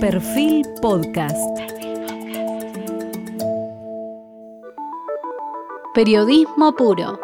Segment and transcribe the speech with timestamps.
[0.00, 1.36] Perfil Podcast.
[5.92, 7.18] Periodismo puro.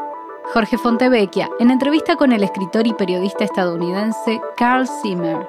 [0.53, 5.47] Jorge Fontevecchia, en entrevista con el escritor y periodista estadounidense Carl Zimmer.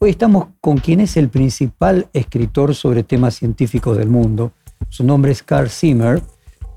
[0.00, 4.50] Hoy estamos con quien es el principal escritor sobre temas científicos del mundo.
[4.88, 6.20] Su nombre es Carl Zimmer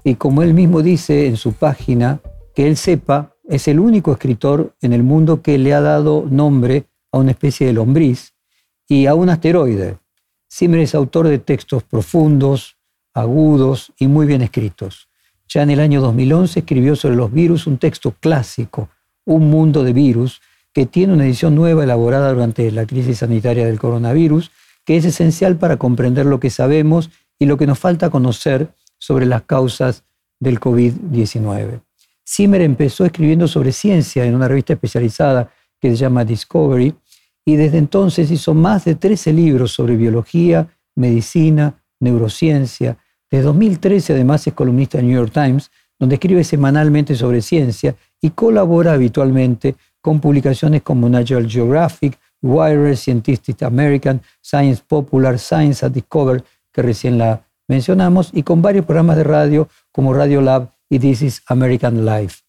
[0.04, 2.22] y como él mismo dice en su página,
[2.54, 6.86] que él sepa, es el único escritor en el mundo que le ha dado nombre
[7.12, 8.34] a una especie de lombriz
[8.88, 9.98] y a un asteroide.
[10.52, 12.78] Zimmer es autor de textos profundos,
[13.14, 15.10] agudos y muy bien escritos.
[15.48, 18.90] Ya en el año 2011 escribió sobre los virus un texto clásico,
[19.26, 20.42] Un mundo de virus,
[20.74, 24.52] que tiene una edición nueva elaborada durante la crisis sanitaria del coronavirus,
[24.86, 29.26] que es esencial para comprender lo que sabemos y lo que nos falta conocer sobre
[29.26, 30.04] las causas
[30.40, 31.82] del COVID-19.
[32.28, 36.94] Zimmer empezó escribiendo sobre ciencia en una revista especializada que se llama Discovery,
[37.46, 42.98] y desde entonces hizo más de 13 libros sobre biología, medicina, neurociencia.
[43.30, 48.30] Desde 2013 además es columnista de New York Times, donde escribe semanalmente sobre ciencia y
[48.32, 56.44] colabora habitualmente con publicaciones como National Geographic, Wired, Scientific American, Science Popular, Science at Discover,
[56.72, 61.22] que recién la mencionamos, y con varios programas de radio como Radio Lab y This
[61.22, 62.49] is American Life.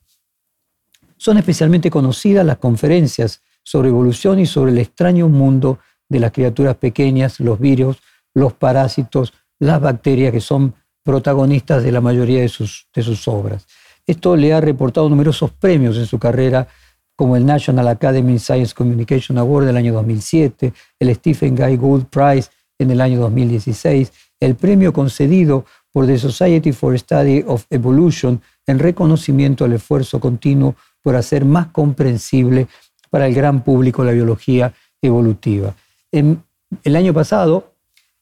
[1.20, 6.76] Son especialmente conocidas las conferencias sobre evolución y sobre el extraño mundo de las criaturas
[6.76, 7.98] pequeñas, los virus,
[8.32, 13.66] los parásitos, las bacterias que son protagonistas de la mayoría de sus, de sus obras.
[14.06, 16.66] Esto le ha reportado numerosos premios en su carrera,
[17.14, 22.48] como el National Academy Science Communication Award del año 2007, el Stephen Guy Gould Prize
[22.78, 24.10] en el año 2016,
[24.40, 30.76] el premio concedido por The Society for Study of Evolution en reconocimiento al esfuerzo continuo
[31.02, 32.66] por hacer más comprensible
[33.10, 35.74] para el gran público la biología evolutiva.
[36.12, 36.42] En,
[36.84, 37.72] el año pasado,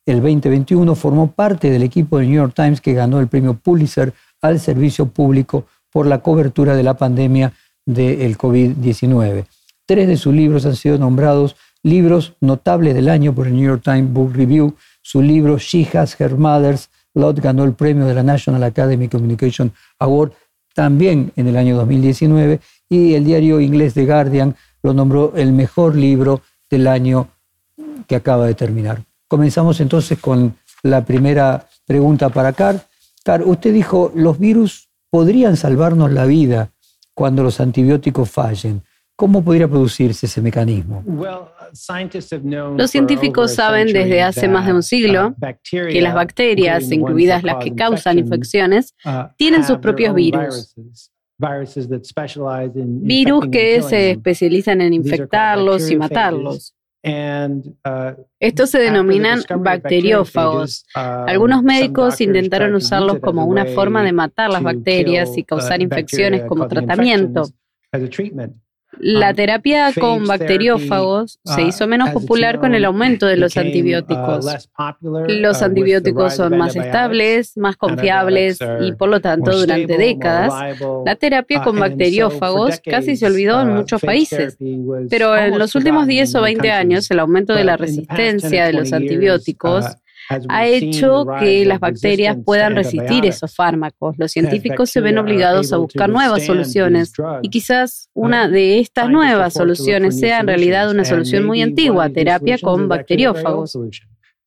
[0.06, 4.12] el 2021, formó parte del equipo de New York Times que ganó el premio Pulitzer
[4.40, 7.52] al servicio público por la cobertura de la pandemia
[7.84, 9.46] del COVID-19.
[9.86, 13.82] Tres de sus libros han sido nombrados libros notables del año por el New York
[13.82, 14.74] Times Book Review.
[15.02, 19.72] Su libro She Has Her Mother's Lot ganó el premio de la National Academy Communication
[19.98, 20.32] Award
[20.78, 25.96] también en el año 2019 y el diario inglés The Guardian lo nombró el mejor
[25.96, 27.26] libro del año
[28.06, 29.02] que acaba de terminar.
[29.26, 32.80] Comenzamos entonces con la primera pregunta para Carl.
[33.24, 36.70] Carl, usted dijo, los virus podrían salvarnos la vida
[37.12, 38.84] cuando los antibióticos fallen.
[39.18, 41.02] ¿Cómo podría producirse ese mecanismo?
[42.76, 47.56] Los científicos saben desde hace más de un siglo uh, que las bacterias, incluidas las
[47.56, 50.72] que causan infecciones, uh, tienen sus propios virus.
[52.76, 56.76] Virus que se especializan en infectarlos y matarlos.
[57.04, 57.72] Uh,
[58.38, 60.86] Estos se denominan bacteriófagos.
[60.94, 66.68] Algunos médicos intentaron usarlos como una forma de matar las bacterias y causar infecciones como
[66.68, 67.48] tratamiento.
[69.00, 73.60] La terapia con bacteriófagos se hizo uh, menos popular con el aumento de los uh,
[73.60, 74.68] antibióticos.
[75.28, 80.52] Los uh, antibióticos son más estables, más confiables y por lo tanto durante décadas
[81.04, 84.56] la terapia con bacteriófagos casi se olvidó en muchos países.
[85.10, 88.92] Pero en los últimos 10 o 20 años el aumento de la resistencia de los
[88.92, 89.84] antibióticos
[90.48, 94.16] ha hecho que las bacterias puedan resistir esos fármacos.
[94.18, 97.12] Los científicos se ven obligados a buscar nuevas soluciones
[97.42, 102.58] y quizás una de estas nuevas soluciones sea en realidad una solución muy antigua, terapia
[102.58, 103.78] con bacteriófagos.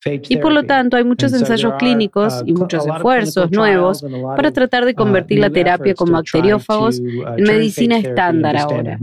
[0.04, 4.04] Y por lo tanto hay muchos ensayos clínicos uh, y muchos esfuerzos nuevos
[4.36, 8.98] para tratar de uh, convertir la terapia con bacteriófagos uh, en medicina estándar ahora.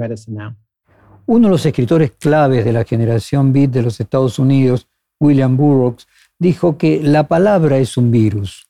[1.26, 4.88] Uno de los escritores claves de la generación Beat de los Estados Unidos,
[5.20, 6.08] William Burroughs,
[6.40, 8.68] dijo que la palabra es un virus.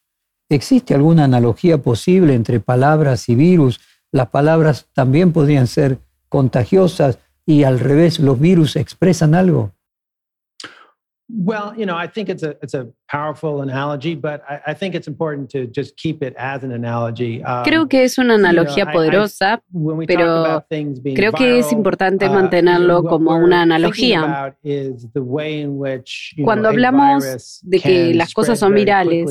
[0.50, 3.80] ¿Existe alguna analogía posible entre palabras y virus?
[4.10, 9.72] Las palabras también podrían ser contagiosas y al revés, los virus expresan algo.
[11.32, 14.94] Well, you know, I think it's a it's a powerful analogy, but I, I think
[14.94, 17.42] it's important to just keep it as an analogy.
[17.42, 19.62] Um, creo que es una analogía poderosa,
[20.06, 20.64] pero
[21.14, 24.54] creo que es importante uh, mantenerlo como una analogía.
[26.44, 29.30] Cuando hablamos de que las cosas son virales,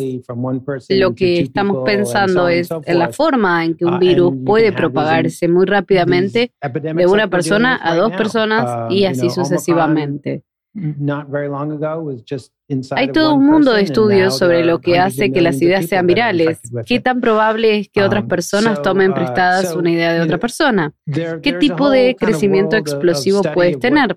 [0.90, 5.48] lo que estamos pensando es en la forma en que un uh, virus puede propagarse
[5.48, 6.52] muy rápidamente
[6.94, 10.44] de una persona a dos personas uh, y así sucesivamente.
[10.76, 12.52] not very long ago was just
[12.92, 16.60] Hay todo un mundo de estudios sobre lo que hace que las ideas sean virales.
[16.86, 20.38] ¿Qué tan probable es que otras um, personas tomen uh, prestadas una idea de otra
[20.38, 20.94] persona?
[21.42, 24.16] ¿Qué tipo de crecimiento explosivo puedes tener?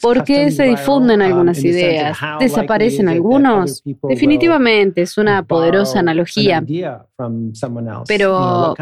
[0.00, 2.16] ¿Por qué se difunden um, algunas ideas?
[2.38, 3.82] ¿Desaparecen algunos?
[4.08, 6.64] Definitivamente es una poderosa analogía.
[8.06, 8.74] Pero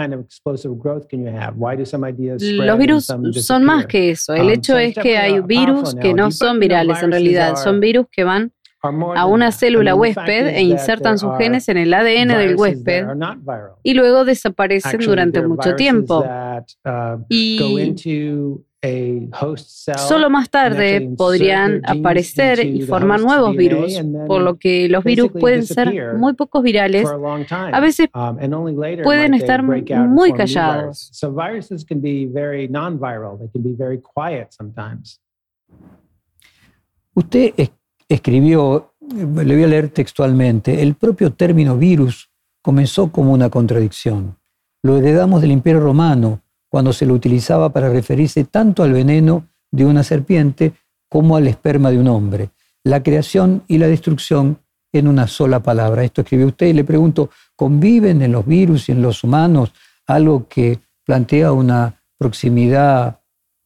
[2.41, 3.07] los virus
[3.41, 4.35] son más que eso.
[4.35, 7.86] El um, hecho es que hay virus que no son virales en realidad, son virus
[8.11, 8.53] que van
[8.83, 13.07] a una célula huésped e insertan sus genes en el ADN del huésped
[13.83, 16.25] y luego desaparecen durante mucho tiempo.
[16.85, 17.59] Uh, y
[19.97, 25.65] solo más tarde podrían aparecer y formar nuevos virus, por lo que los virus pueden
[25.65, 27.09] ser muy pocos virales,
[27.51, 28.37] a veces um,
[29.03, 31.11] pueden estar muy callados.
[37.15, 37.55] Usted
[38.09, 42.31] escribió, le voy a leer textualmente, el propio término virus
[42.63, 44.37] comenzó como una contradicción.
[44.83, 49.85] Lo heredamos del Imperio Romano, cuando se lo utilizaba para referirse tanto al veneno de
[49.85, 50.73] una serpiente
[51.09, 52.51] como al esperma de un hombre.
[52.85, 54.59] La creación y la destrucción
[54.93, 56.05] en una sola palabra.
[56.05, 59.73] Esto escribió usted y le pregunto, ¿conviven en los virus y en los humanos
[60.07, 63.21] algo que plantea una proximidad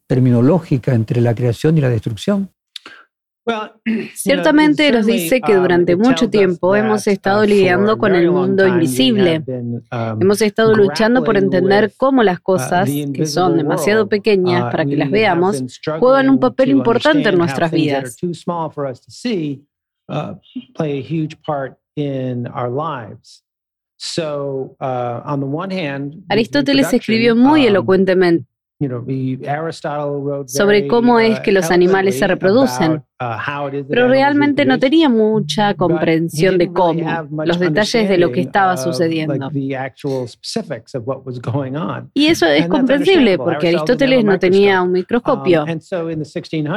[0.06, 2.50] terminológica entre la creación y la destrucción?
[4.14, 9.42] Ciertamente nos dice que durante mucho tiempo hemos estado uh, lidiando con el mundo invisible.
[9.46, 14.70] Um, hemos estado luchando por entender cómo las uh, cosas, que son demasiado pequeñas uh,
[14.70, 15.62] para que las veamos,
[15.98, 18.16] juegan un papel importante en nuestras vidas.
[26.28, 28.49] Aristóteles escribió muy um, elocuentemente
[30.46, 33.02] sobre cómo es que los animales se reproducen,
[33.88, 39.50] pero realmente no tenía mucha comprensión de cómo, los detalles de lo que estaba sucediendo.
[42.14, 45.66] Y eso es comprensible porque Aristóteles no tenía un microscopio.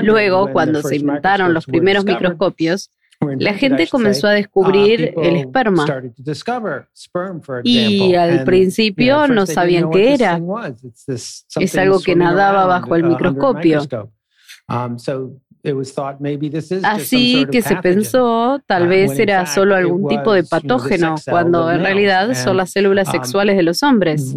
[0.02, 2.90] Luego, cuando se inventaron los primeros microscopios,
[3.40, 5.86] la gente comenzó a descubrir el esperma.
[7.64, 10.40] Y al principio no sabían qué era.
[11.08, 13.82] Es algo que nadaba bajo el microscopio.
[16.84, 21.80] Así que se pensó, tal uh, vez era solo algún tipo de patógeno, cuando en
[21.80, 24.36] realidad son las células um, sexuales de los hombres.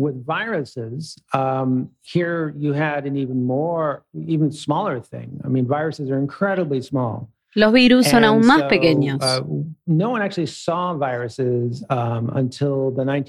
[2.08, 5.40] Here you had an even more, even smaller thing.
[5.44, 7.28] I mean, viruses are incredibly small.
[7.56, 9.18] Los virus son aún más pequeños.
[9.18, 9.74] Uh, um,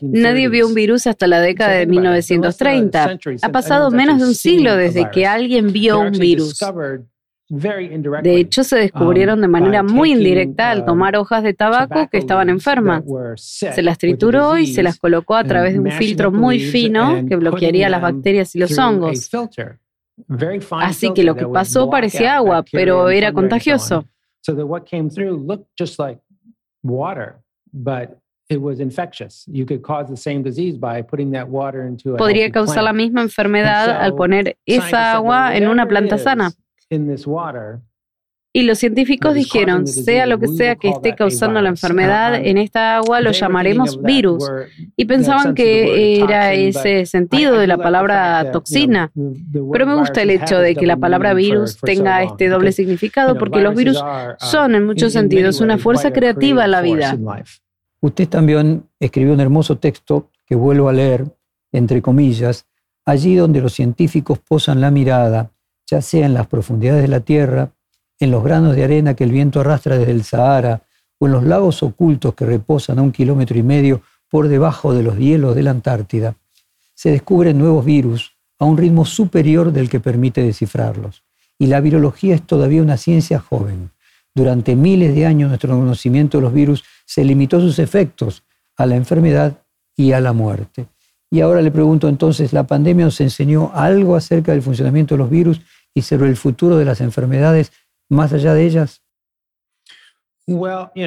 [0.02, 3.20] Nadie vio un virus hasta la década de 1930.
[3.42, 6.60] Ha pasado menos de un siglo desde que alguien vio un virus.
[7.50, 12.10] De hecho, se descubrieron de um, manera muy indirecta al uh, tomar hojas de tabaco
[12.10, 13.06] que estaban enfermas.
[13.38, 17.38] Se las trituró y se las colocó a través de un filtro muy fino que
[17.38, 19.30] bloquearía las bacterias y los hongos.
[20.82, 24.06] Así que lo que pasó parecía agua, pero era contagioso.
[24.48, 26.20] So that what came through looked just like
[26.82, 27.42] water,
[27.74, 28.18] but
[28.50, 29.44] it was infectious.
[29.46, 32.94] You could cause the same disease by putting that water into a Podría causar la
[32.94, 36.54] misma enfermedad al poner esa agua en una planta sana.
[36.90, 37.82] In this water,
[38.54, 42.98] y los científicos dijeron, sea lo que sea que esté causando la enfermedad, en esta
[42.98, 44.50] agua lo llamaremos virus.
[44.96, 49.12] Y pensaban que era ese sentido de la palabra toxina.
[49.72, 53.60] Pero me gusta el hecho de que la palabra virus tenga este doble significado porque
[53.60, 54.04] los virus
[54.40, 57.18] son en muchos sentidos una fuerza creativa en la vida.
[58.00, 61.26] Usted también escribió un hermoso texto que vuelvo a leer,
[61.72, 62.66] entre comillas,
[63.06, 65.52] allí donde los científicos posan la mirada,
[65.86, 67.72] ya sea en las profundidades de la Tierra,
[68.20, 70.82] en los granos de arena que el viento arrastra desde el Sahara
[71.20, 75.04] o en los lagos ocultos que reposan a un kilómetro y medio por debajo de
[75.04, 76.36] los hielos de la Antártida,
[76.94, 81.24] se descubren nuevos virus a un ritmo superior del que permite descifrarlos.
[81.60, 83.92] Y la virología es todavía una ciencia joven.
[84.34, 88.44] Durante miles de años nuestro conocimiento de los virus se limitó a sus efectos,
[88.76, 89.58] a la enfermedad
[89.96, 90.88] y a la muerte.
[91.30, 95.30] Y ahora le pregunto entonces, ¿la pandemia nos enseñó algo acerca del funcionamiento de los
[95.30, 95.62] virus
[95.94, 97.72] y sobre el futuro de las enfermedades
[98.10, 99.02] más allá de ellas?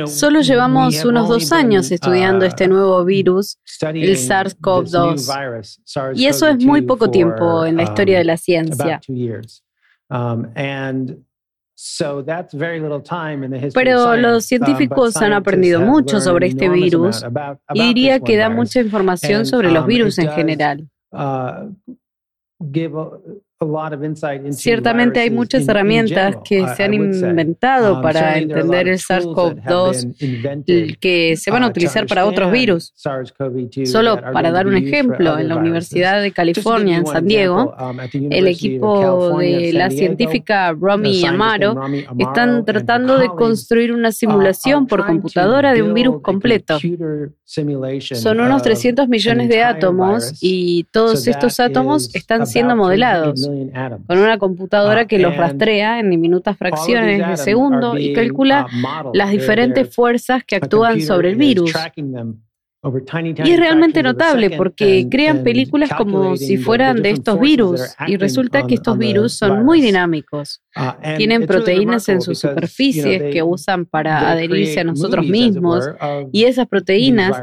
[0.06, 6.62] Solo llevamos unos dos años estudiando este uh, nuevo virus, el SARS-CoV-2, y eso es
[6.62, 9.00] muy poco tiempo en la historia de la um, ciencia.
[10.10, 10.44] Um,
[13.72, 17.24] Pero los um, científicos han aprendido mucho sobre este virus
[17.72, 20.86] y diría que da mucha información sobre los virus en general.
[24.52, 31.50] Ciertamente hay muchas herramientas que se han inventado um, para entender el SARS-CoV-2 que se
[31.50, 32.94] van a uh, utilizar para otros virus.
[33.84, 37.98] Solo para dar un ejemplo, en la Universidad de California, en San Diego, um,
[38.30, 41.78] el equipo de la científica Romy Amaro
[42.16, 46.78] están tratando de construir una uh, simulación por computadora de un virus completo.
[48.14, 53.49] Son unos 300 millones de átomos y todos estos átomos están siendo modelados
[54.06, 59.10] con una computadora uh, que los rastrea en diminutas fracciones de segundo y calcula uh,
[59.14, 61.72] las diferentes fuerzas que actúan sobre el virus.
[62.82, 68.66] Y es realmente notable porque crean películas como si fueran de estos virus y resulta
[68.66, 70.62] que estos virus son muy dinámicos.
[70.74, 75.84] Uh, Tienen proteínas en sus superficies que usan para adherirse a nosotros mismos
[76.32, 77.36] y esas proteínas,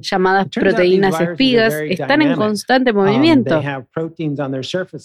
[0.00, 3.62] llamadas proteínas espigas, están en constante um, movimiento.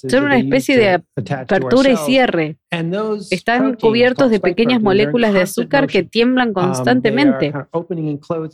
[0.10, 2.58] Son una especie de apertura y cierre.
[3.30, 7.54] Están cubiertos de pequeñas moléculas de azúcar que tiemblan um, constantemente.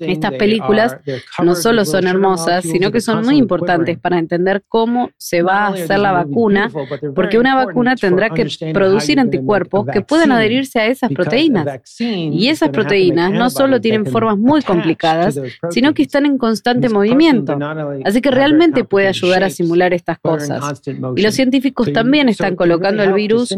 [0.02, 0.98] Estas películas
[1.44, 5.68] no solo son hermosas, sino que son muy importantes para entender cómo se va a
[5.70, 6.72] hacer la vacuna,
[7.16, 11.82] porque una vacuna tendrá que producir anticuerpos que puedan adherirse a esas proteínas.
[12.00, 17.58] Y esas proteínas no solo tienen formas muy complicadas, sino que están en constante movimiento.
[18.06, 20.82] Así que realmente puede ayudar a simular estas cosas.
[21.16, 23.52] Y los científicos también están colocando el virus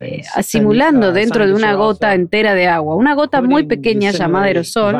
[0.00, 4.46] eh, simulando uh, dentro de una gota entera de agua, una gota muy pequeña llamada
[4.46, 4.96] aerosol,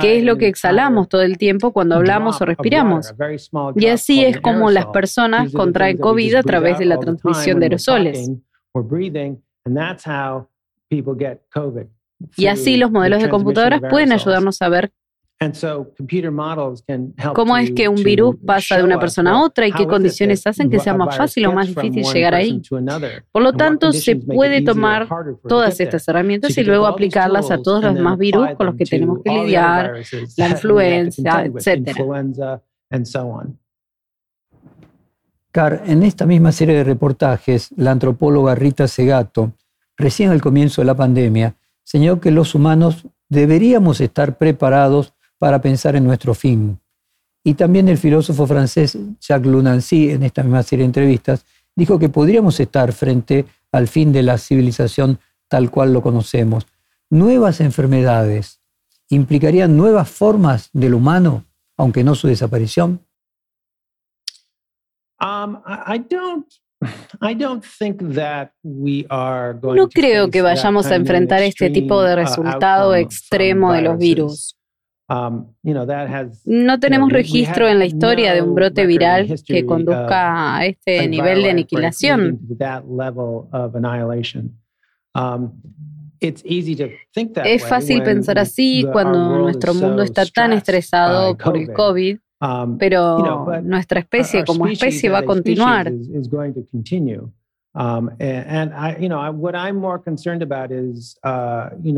[0.00, 3.14] que es lo que exhalamos todo el tiempo cuando hablamos o respiramos.
[3.76, 8.30] Y así es como las personas contraen COVID a través de la transmisión de aerosoles.
[12.36, 14.92] Y así los modelos de computadoras pueden ayudarnos a ver
[17.34, 20.70] cómo es que un virus pasa de una persona a otra y qué condiciones hacen
[20.70, 22.62] que sea más fácil o más difícil llegar ahí.
[23.32, 25.08] Por lo tanto, se puede tomar
[25.46, 29.20] todas estas herramientas y luego aplicarlas a todos los demás virus con los que tenemos
[29.22, 29.94] que lidiar,
[30.36, 31.96] la influenza, etc.
[35.50, 39.52] Car, en esta misma serie de reportajes, la antropóloga Rita Segato,
[39.96, 45.13] recién al comienzo de la pandemia, señaló que los humanos deberíamos estar preparados
[45.44, 46.80] para pensar en nuestro fin.
[47.44, 51.44] Y también el filósofo francés Jacques Lunancy, en esta misma serie de entrevistas,
[51.76, 56.66] dijo que podríamos estar frente al fin de la civilización tal cual lo conocemos.
[57.10, 58.62] Nuevas enfermedades
[59.10, 61.44] implicarían nuevas formas del humano,
[61.76, 63.00] aunque no su desaparición.
[69.74, 74.53] No creo que vayamos a enfrentar este tipo de uh, resultado extremo de los virus.
[75.08, 81.42] No tenemos registro en la historia de un brote viral que conduzca a este nivel
[81.42, 82.40] de aniquilación.
[85.14, 85.50] Um,
[86.20, 93.60] es fácil pensar así cuando nuestro mundo está tan estresado por el COVID, um, pero
[93.62, 95.92] nuestra especie como especie va a continuar.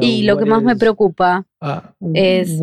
[0.00, 2.58] Y lo que más me preocupa uh, es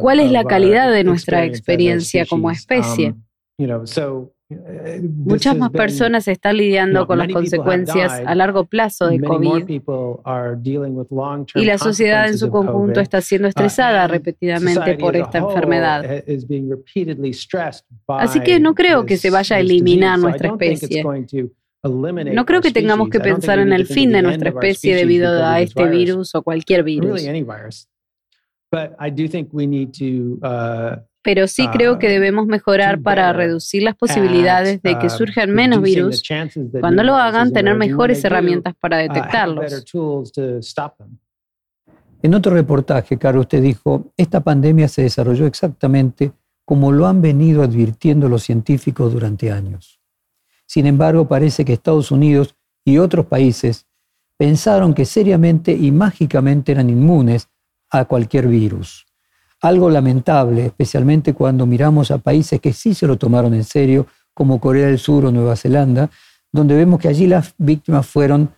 [0.00, 3.14] cuál es la calidad de nuestra experiencia como especie.
[3.58, 4.30] Um, uh,
[5.02, 9.68] Muchas más personas están lidiando con las consecuencias a largo plazo de COVID
[11.54, 16.24] y la sociedad en su conjunto está siendo uh, estresada repetidamente por esta enfermedad.
[18.08, 21.04] Así que no creo que se vaya a eliminar nuestra especie.
[21.84, 25.86] No creo que tengamos que pensar en el fin de nuestra especie debido a este
[25.86, 27.22] virus o cualquier virus.
[28.72, 28.78] Uh,
[31.22, 35.50] Pero sí creo que uh, debemos mejorar para reducir las posibilidades de que uh, surjan
[35.50, 36.22] menos virus.
[36.80, 39.84] Cuando lo hagan, tener mejores herramientas para detectarlos.
[42.22, 46.32] En otro reportaje, Caro, usted dijo, esta pandemia se desarrolló exactamente
[46.64, 50.00] como lo han venido advirtiendo los científicos durante años.
[50.74, 53.86] Sin embargo, parece que Estados Unidos y otros países
[54.36, 57.46] pensaron que seriamente y mágicamente eran inmunes
[57.90, 59.06] a cualquier virus.
[59.60, 64.58] Algo lamentable, especialmente cuando miramos a países que sí se lo tomaron en serio, como
[64.58, 66.10] Corea del Sur o Nueva Zelanda,
[66.50, 68.50] donde vemos que allí las víctimas fueron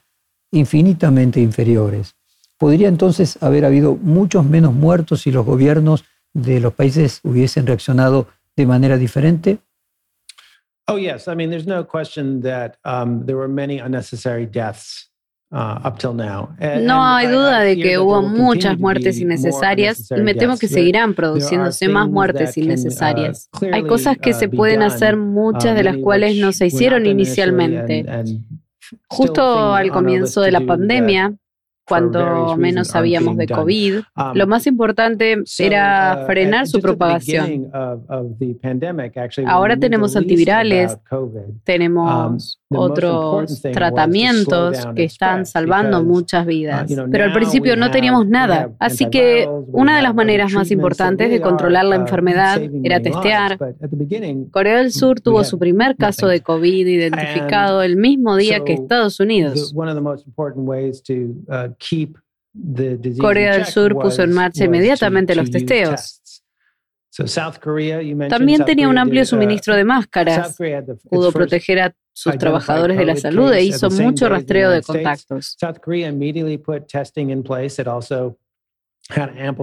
[0.52, 2.14] infinitamente inferiores.
[2.56, 8.26] ¿Podría entonces haber habido muchos menos muertos si los gobiernos de los países hubiesen reaccionado
[8.56, 9.58] de manera diferente?
[10.88, 11.26] Oh, yes.
[11.26, 15.10] I mean, there's no question that um, there were many unnecessary deaths
[15.48, 21.88] No hay duda de que hubo muchas muertes innecesarias y me temo que seguirán produciéndose
[21.88, 23.48] más muertes uh, innecesarias.
[23.72, 28.04] Hay cosas que uh, se pueden hacer, muchas de las cuales no se hicieron inicialmente.
[29.08, 31.34] Justo al comienzo de la pandemia,
[31.86, 33.96] cuando menos sabíamos de COVID.
[33.96, 37.70] Um, lo más importante era uh, frenar su propagación.
[39.46, 40.98] Ahora tenemos antivirales,
[41.64, 42.30] tenemos
[42.65, 46.92] um, otros tratamientos que están salvando muchas uh, vidas.
[47.10, 48.70] Pero al principio no teníamos nada.
[48.78, 53.58] Así que una de las maneras más importantes de controlar la uh, enfermedad era testear.
[54.50, 59.20] Corea del Sur tuvo su primer caso de COVID identificado el mismo día que Estados
[59.20, 59.72] Unidos.
[63.18, 66.20] Corea del Sur puso en marcha inmediatamente los testeos.
[68.28, 70.56] También tenía un amplio uh, suministro de máscaras.
[71.08, 75.56] Pudo proteger a sus trabajadores de la salud e hizo mucho rastreo de contactos.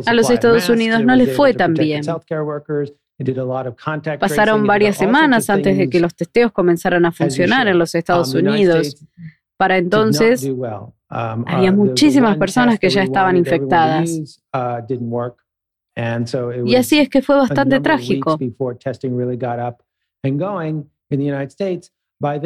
[0.06, 2.04] A los Estados Unidos no les fue tan bien.
[4.20, 8.40] Pasaron varias semanas antes de que los testeos comenzaran a funcionar en los Estados um,
[8.40, 8.96] Unidos.
[9.58, 10.44] Para entonces,
[11.14, 14.42] Um, Había uh, muchísimas personas que ya estaban infectadas.
[16.66, 18.38] Y así es que fue bastante trágico.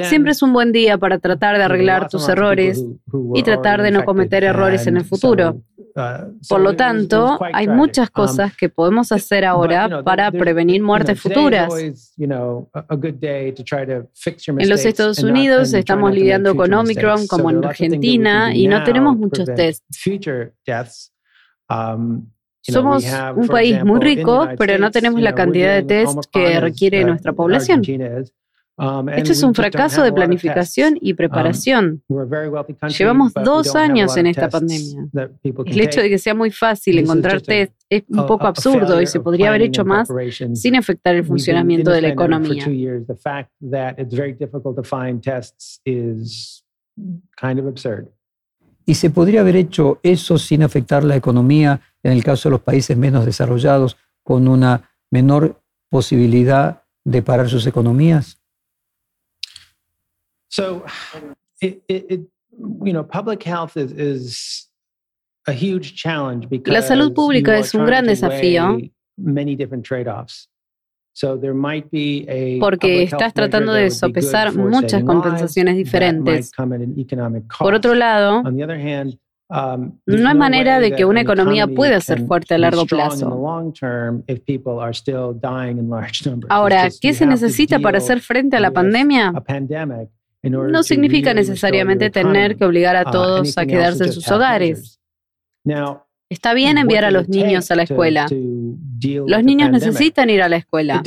[0.03, 2.83] Siempre es un buen día para tratar de arreglar tus errores
[3.35, 5.61] y tratar de no cometer errores en el futuro.
[5.77, 11.19] Uh, Por lo tanto, hay muchas um, cosas que podemos hacer ahora para prevenir muertes
[11.19, 11.71] futuras.
[12.17, 12.29] En
[14.69, 19.85] los Estados Unidos estamos lidiando con Omicron como en Argentina y no tenemos muchos tests.
[22.67, 23.05] Somos
[23.35, 27.81] un país muy rico, pero no tenemos la cantidad de tests que requiere nuestra población.
[28.79, 32.03] Um, Esto es un fracaso de planificación y um, preparación.
[32.95, 35.07] Llevamos dos años en esta pandemia.
[35.65, 39.19] El hecho de que sea muy fácil encontrar test es un poco absurdo y se
[39.19, 40.07] podría haber hecho más
[40.53, 42.65] sin afectar el funcionamiento de la economía.
[48.89, 52.61] ¿Y se podría haber hecho eso sin afectar la economía en el caso de los
[52.61, 58.39] países menos desarrollados con una menor posibilidad de parar sus economías?
[60.47, 60.85] So,
[61.59, 62.21] it, it, it,
[62.57, 64.69] you know, public health is, is
[65.47, 68.77] a huge challenge because La salud pública es un gran desafío.
[72.59, 76.51] Porque estás tratando de sopesar muchas compensaciones diferentes.
[77.59, 78.43] Por otro lado,
[79.49, 83.27] Um, no hay manera de que una economía pueda ser fuerte a largo plazo.
[86.49, 89.31] Ahora, ¿qué se necesita para hacer frente a la pandemia?
[90.43, 94.99] no significa necesariamente tener que obligar a uh, todos a quedarse en sus hogares.
[96.29, 98.27] Está bien enviar a los niños a la escuela.
[99.27, 101.01] Los niños necesitan ir a la escuela.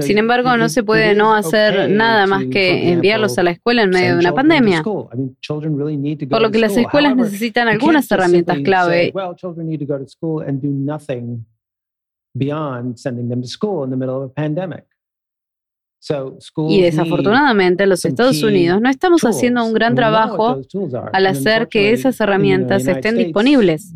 [0.00, 3.90] Sin embargo, no se puede no hacer nada más que enviarlos a la escuela en
[3.90, 4.82] medio de una pandemia.
[4.82, 9.12] Por lo que las escuelas necesitan algunas herramientas clave
[16.68, 20.60] y desafortunadamente en los Estados Unidos no estamos haciendo un gran trabajo
[21.12, 23.94] al hacer que esas herramientas estén disponibles.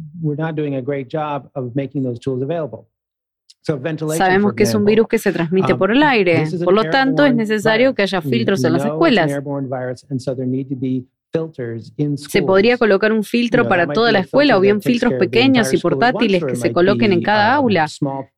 [3.62, 7.24] Sabemos que es un virus que se transmite um, por el aire, por lo tanto
[7.24, 9.30] es necesario que haya filtros en las escuelas.
[12.16, 16.44] Se podría colocar un filtro para toda la escuela o bien filtros pequeños y portátiles
[16.44, 17.86] que se coloquen en cada um, aula.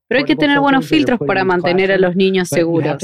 [0.09, 3.03] Pero hay que tener buenos filtros para mantener a los niños seguros.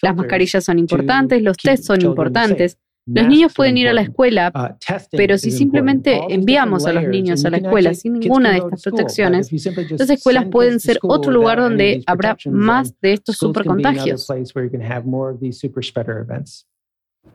[0.00, 2.78] Las mascarillas son importantes, los tests son importantes.
[3.04, 7.44] Los niños pueden ir a la escuela, uh, pero si simplemente enviamos a los niños
[7.44, 9.50] a la escuela sin ninguna de estas protecciones,
[9.90, 14.28] las escuelas pueden ser otro lugar donde habrá más de estos supercontagios.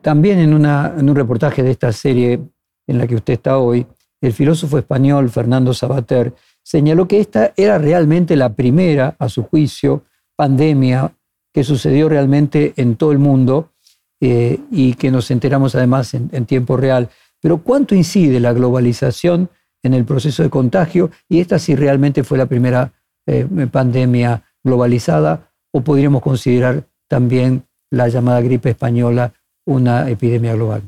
[0.00, 2.40] También en, en un reportaje de esta serie
[2.86, 3.86] en la que usted está hoy,
[4.22, 6.32] el filósofo español Fernando Sabater
[6.68, 10.04] señaló que esta era realmente la primera, a su juicio,
[10.36, 11.14] pandemia
[11.50, 13.72] que sucedió realmente en todo el mundo
[14.20, 17.08] eh, y que nos enteramos además en, tiempo real.
[17.40, 19.48] Pero ¿cuánto incide la globalización
[19.82, 21.10] en el proceso de contagio?
[21.26, 22.92] Y esta si realmente fue la primera
[23.26, 29.32] eh, pandemia globalizada o podríamos considerar también la llamada gripe española
[29.64, 30.82] una epidemia global?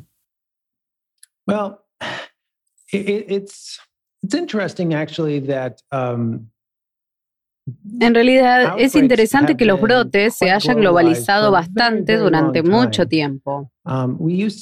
[1.47, 1.79] Well,
[2.93, 3.81] it's
[4.23, 6.51] it's interesting actually that um,
[8.01, 13.71] En realidad es interesante que los brotes se hayan globalizado bastante durante mucho tiempo.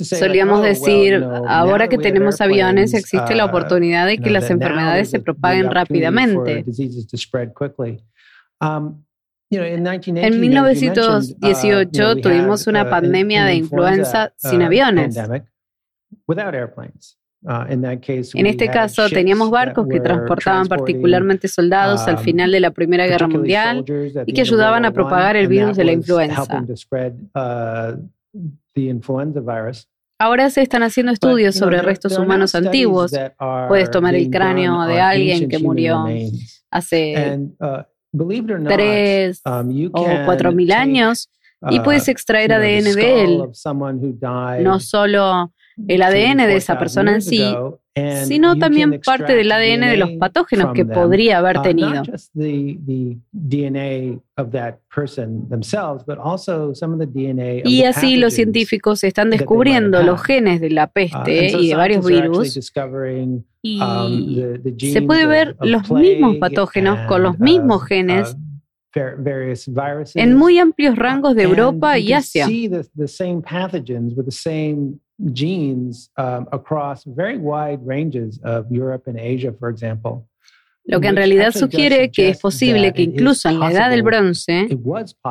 [0.05, 5.21] Solíamos decir, ahora que tenemos aviones existe la uh, oportunidad de que las enfermedades se
[5.21, 6.64] propaguen rápidamente.
[8.61, 9.05] Um,
[9.51, 15.16] en 1918 uh, tuvimos una uh, pandemia de influenza sin aviones.
[17.40, 22.72] Uh, en este caso, teníamos barcos que transportaban particularmente soldados al um, final de la
[22.72, 23.85] Primera Guerra Mundial
[24.27, 26.64] y que ayudaban a propagar el virus de la influenza.
[27.33, 28.09] Uh,
[30.20, 33.12] Ahora se están haciendo estudios sobre restos humanos antiguos.
[33.68, 36.07] Puedes tomar el cráneo de alguien que murió
[36.70, 37.85] hace uh,
[38.66, 41.31] tres um, o cuatro mil años
[41.70, 43.42] y puedes extraer ADN de él.
[44.64, 45.53] No solo
[45.87, 47.43] el ADN de esa persona en sí,
[48.25, 52.03] sino también parte del ADN de los patógenos que podría haber uh, tenido.
[57.64, 62.07] Y así los científicos están descubriendo los genes de la uh, peste y de varios
[62.07, 62.73] virus.
[63.61, 68.37] Y um, se puede ver los mismos patógenos con los mismos uh, genes
[70.14, 72.49] en muy amplios rangos de Europa y Asia
[75.33, 80.29] genes um, across very wide ranges of Europe and Asia, for example.
[80.85, 84.69] Lo que en realidad sugiere que es posible que incluso en la edad del bronce,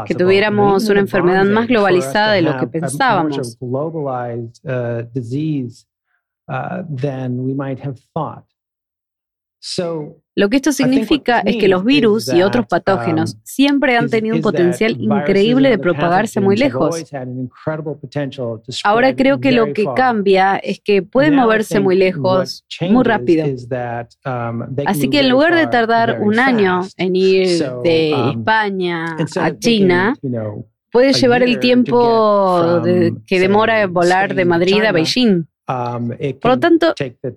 [0.06, 3.58] que tuviéramos una enfermedad más globalizada de lo que pensábamos.
[10.38, 14.36] Lo que esto significa es que los virus y otros patógenos um, siempre han tenido
[14.36, 17.04] un potencial increíble de propagarse muy lejos.
[18.84, 23.48] Ahora creo que lo que cambia es que pueden moverse muy lejos, muy rápido.
[23.48, 27.48] Um, Así que en lugar de tardar un año en ir
[27.84, 30.16] de um, España a China,
[30.92, 32.80] puede llevar el tiempo
[33.26, 35.48] que demora volar de Madrid a Beijing.
[35.70, 36.94] Um, Por lo tanto,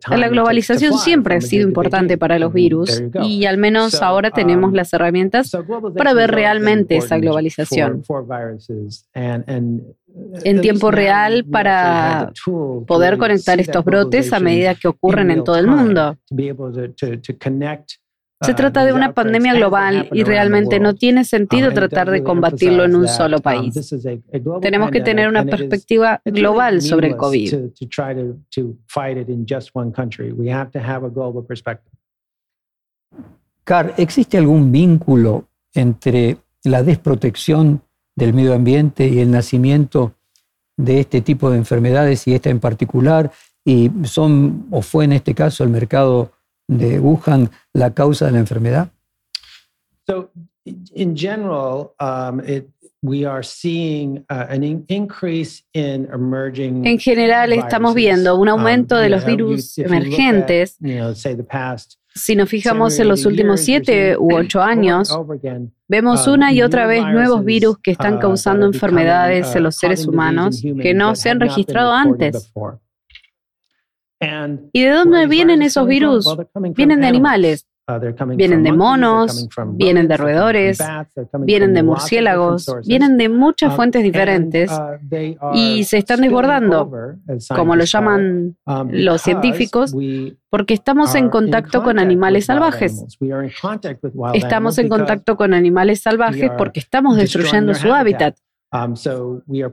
[0.09, 4.77] la globalización siempre ha sido importante para los virus y al menos ahora tenemos um,
[4.77, 5.51] las herramientas
[5.97, 8.05] para ver realmente esa globalización.
[10.45, 12.33] en tiempo real para
[12.87, 16.17] poder conectar estos brotes a medida que ocurren en todo el mundo.
[18.43, 22.97] Se trata de una pandemia global y realmente no tiene sentido tratar de combatirlo en
[22.97, 23.75] un solo país.
[24.63, 27.55] Tenemos que tener una perspectiva global sobre el COVID.
[33.65, 37.83] Car, ¿existe algún vínculo entre la desprotección
[38.17, 40.15] del medio ambiente y el nacimiento
[40.79, 43.31] de este tipo de enfermedades y esta en particular?
[43.67, 46.33] Y son, o fue en este caso, el mercado
[46.79, 48.91] de Wuhan la causa de la enfermedad?
[50.07, 50.31] So,
[50.65, 52.69] in general, um, it,
[53.03, 59.03] we are seeing uh, an increase in emerging en general, estamos viendo un aumento um,
[59.03, 60.77] de los virus emergentes.
[60.81, 64.63] At, you know, say the past si nos fijamos en los últimos siete u ocho
[64.63, 65.17] años,
[65.89, 69.77] vemos uh, una y otra vez nuevos virus que están uh, causando enfermedades en los
[69.77, 72.53] seres humanos que no se han registrado antes.
[74.73, 76.27] ¿Y de dónde vienen esos virus?
[76.75, 77.67] Vienen de animales.
[77.89, 80.79] Uh, vienen de monos, vienen de roedores,
[81.41, 86.89] vienen de murciélagos, vienen de muchas um, fuentes diferentes uh, y se están desbordando,
[87.49, 89.93] como lo llaman um, los científicos,
[90.51, 93.05] porque estamos en contacto con animales salvajes.
[94.35, 98.37] Estamos en contacto con animales salvajes porque estamos destruyendo su hábitat.
[98.73, 98.95] Um,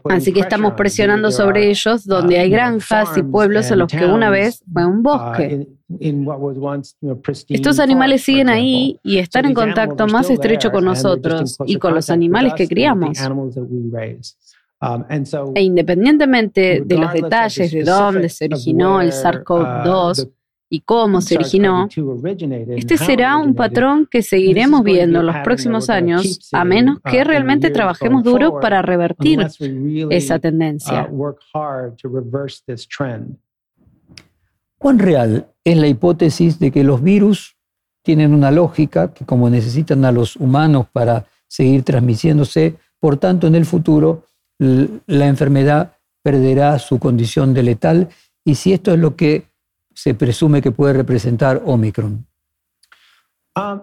[0.09, 4.05] Así que estamos presionando sobre ellos donde uh, hay granjas y pueblos en los que
[4.05, 5.67] una vez fue un uh, bosque.
[7.49, 12.09] Estos animales siguen ahí y están en contacto más estrecho con nosotros y con los
[12.09, 13.19] animales que criamos.
[14.79, 15.03] Um,
[15.55, 20.29] e independientemente de los detalles de dónde se originó el SARS-CoV-2,
[20.69, 21.87] y cómo se originó,
[22.69, 27.23] este será un patrón que seguiremos viendo en los próximos años, a menos que uh,
[27.23, 29.39] realmente trabajemos duro para revertir
[30.09, 31.09] esa uh, tendencia.
[34.77, 37.55] ¿Cuán real es la hipótesis de que los virus
[38.03, 43.55] tienen una lógica, que como necesitan a los humanos para seguir transmitiéndose, por tanto en
[43.55, 44.25] el futuro
[44.59, 48.09] la enfermedad perderá su condición de letal?
[48.43, 49.46] Y si esto es lo que
[49.97, 52.25] se presume que puede representar Omicron?
[53.57, 53.81] Um,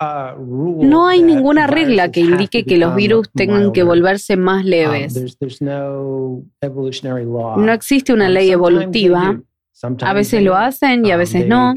[0.00, 4.68] uh, no hay ninguna regla que indique que los virus tengan que volverse más um,
[4.70, 5.14] leves.
[7.56, 9.40] No existe una um, ley evolutiva,
[10.00, 11.74] A veces lo hacen y a veces no.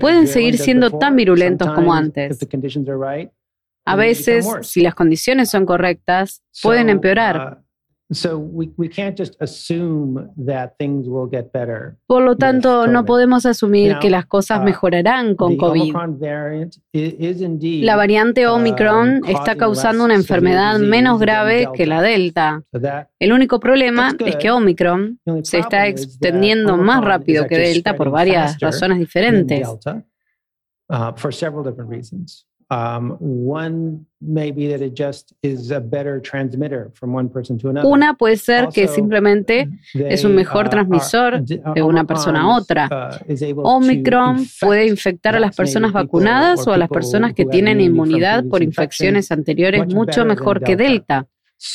[0.00, 2.40] Pueden seguir siendo tan virulentos como antes.
[3.84, 7.63] A veces, si las condiciones son correctas, pueden empeorar.
[12.06, 15.94] Por lo tanto, no podemos asumir que las cosas uh, mejorarán con COVID.
[17.82, 22.62] La variante uh, Omicron está causando una enfermedad menos grave que la Delta.
[23.18, 28.58] El único problema es que Omicron se está extendiendo más rápido que Delta por varias
[28.60, 29.68] razones diferentes.
[37.84, 43.20] Una puede ser que simplemente es un mejor uh, transmisor de una persona a otra.
[43.28, 48.44] Uh, Omicron puede infectar a las personas vacunadas o a las personas que tienen inmunidad
[48.44, 51.26] por infecciones anteriores mucho mejor que Delta.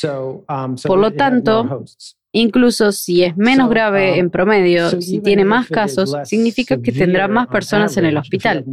[0.02, 1.84] Um, por lo tanto,
[2.32, 7.26] Incluso si es menos grave um, en promedio, si tiene más casos, significa que tendrá
[7.26, 8.64] más personas en el hospital.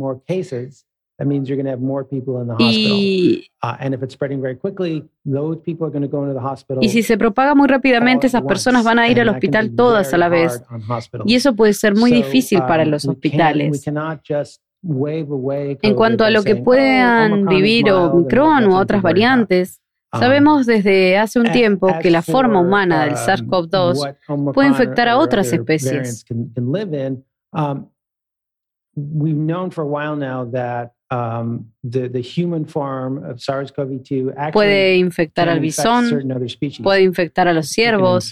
[6.81, 10.17] Y si se propaga muy rápidamente, esas personas van a ir al hospital todas a
[10.17, 10.61] la vez.
[11.25, 13.83] Y eso puede ser muy difícil para um, los hospitales.
[15.81, 19.81] En cuanto a lo que puedan oh, vivir Omicron u otras variantes,
[20.13, 25.07] um, Sabemos desde hace un tiempo que la forma humana del um, SARS-CoV-2 puede infectar
[25.09, 26.23] a otras especies.
[28.99, 30.96] We've known for a while now that
[34.51, 36.27] puede infectar al bisón,
[36.83, 38.31] puede infectar a los ciervos.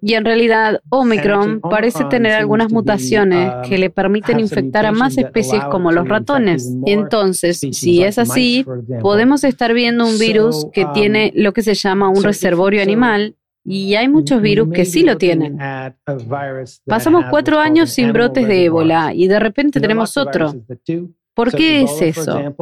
[0.00, 5.18] Y en realidad, Omicron parece tener algunas mutaciones um, que le permiten infectar a más
[5.18, 6.72] especies como los ratones.
[6.86, 8.64] Entonces, si es así,
[9.00, 13.34] podemos estar viendo un virus que tiene um, lo que se llama un reservorio animal
[13.70, 15.58] y hay muchos virus que sí lo tienen.
[16.86, 20.54] Pasamos cuatro años sin brotes de ébola y de repente tenemos otro.
[21.34, 22.54] ¿Por qué es eso?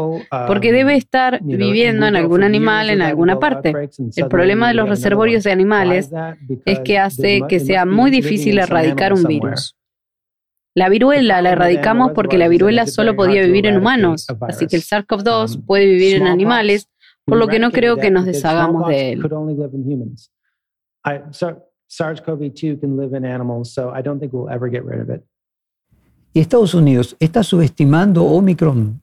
[0.47, 3.73] Porque debe um, estar viviendo en algún animal en alguna parte.
[4.17, 6.11] El problema de los reservorios de animales
[6.67, 9.77] es que hace que sea muy difícil erradicar un virus.
[10.75, 14.83] La viruela la erradicamos porque la viruela solo podía vivir en humanos, así que el
[14.83, 16.91] SARS-CoV-2 um, puede vivir en animales,
[17.25, 19.23] por lo que no creo que nos deshagamos de él.
[21.07, 21.23] I,
[21.89, 25.25] SARS-CoV-2 can live in animals, so I don't think we'll ever get rid of it.
[26.35, 29.01] ¿Y Estados Unidos está subestimando Omicron?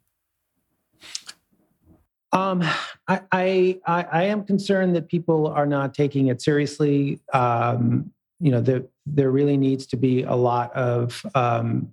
[2.32, 2.64] Um,
[3.08, 3.80] I, I,
[4.12, 7.20] I am concerned that people are not taking it seriously.
[7.32, 11.92] Um, you know, there, there really needs to be a lot of um,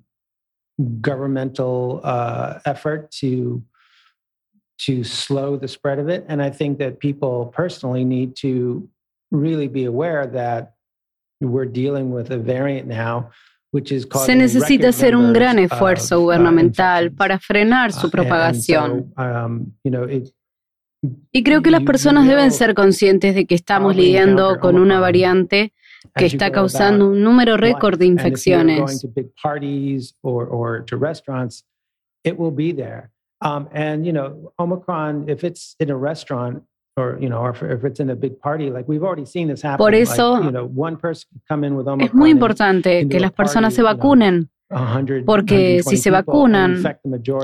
[1.00, 3.62] governmental uh, effort to
[4.78, 8.88] to slow the spread of it, and I think that people personally need to
[14.26, 19.12] se necesita hacer un gran esfuerzo uh, gubernamental para frenar su uh, propagación.
[19.16, 19.72] Um,
[21.32, 25.72] y creo que las personas deben ser conscientes de que estamos lidiando con una variante
[26.14, 29.04] que está causando un número récord de infecciones.
[33.42, 33.68] Um,
[37.08, 40.40] and you know, Omicron, if it's in a restaurant, por eso
[42.00, 44.48] es muy importante que las personas se vacunen,
[45.26, 46.82] porque si se vacunan,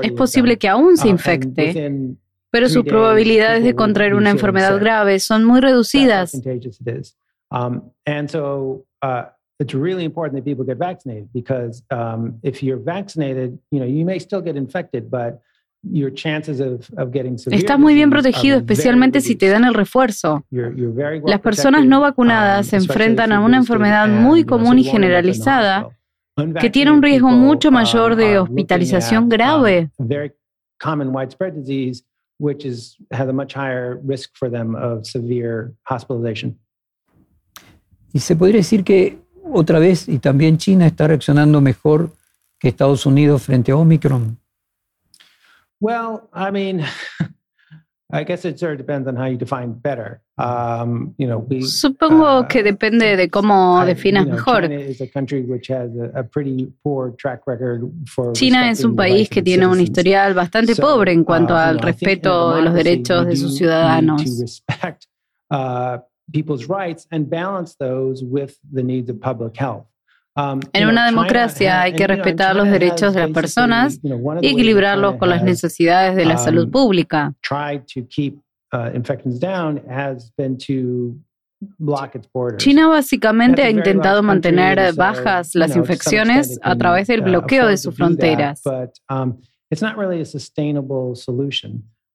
[0.01, 2.15] es posible que aún se uh, infecte,
[2.49, 6.33] pero sus probabilidades de contraer una enfermedad grave son muy reducidas.
[7.49, 7.91] Um,
[9.01, 9.23] uh,
[9.59, 14.05] it's really important that people get vaccinated because um, if you're vaccinated, you know, you
[14.05, 15.41] may still get infected, but
[17.51, 20.45] Estás muy bien protegido, especialmente si te dan el refuerzo.
[20.51, 25.89] Las personas no vacunadas um, se enfrentan a una enfermedad muy común y generalizada
[26.59, 29.89] que tiene un riesgo mucho mayor de hospitalización um, grave.
[38.13, 39.17] Y se podría decir que
[39.51, 42.11] otra vez, y también China está reaccionando mejor
[42.59, 44.37] que Estados Unidos frente a Omicron.
[45.79, 46.85] Well, I mean,
[48.11, 50.21] I guess it sort of depends on how you define better.
[50.37, 54.61] Um, you know, we, Supongo uh, que depende de cómo definas you know, mejor.
[58.33, 61.81] China es un país que tiene un historial bastante pobre en cuanto uh, al you
[61.81, 64.23] know, respeto de los derechos de sus ciudadanos.
[64.23, 65.07] To Respect,
[65.51, 65.97] uh,
[66.31, 69.85] people's rights and balance those with the needs of public health.
[70.37, 75.29] Um, en una democracia hay que respetar los derechos de las personas y equilibrarlos con
[75.29, 77.33] las necesidades de la salud um, pública.
[82.57, 87.95] China básicamente ha intentado mantener bajas las infecciones a través del uh, bloqueo de sus
[87.95, 88.61] fronteras.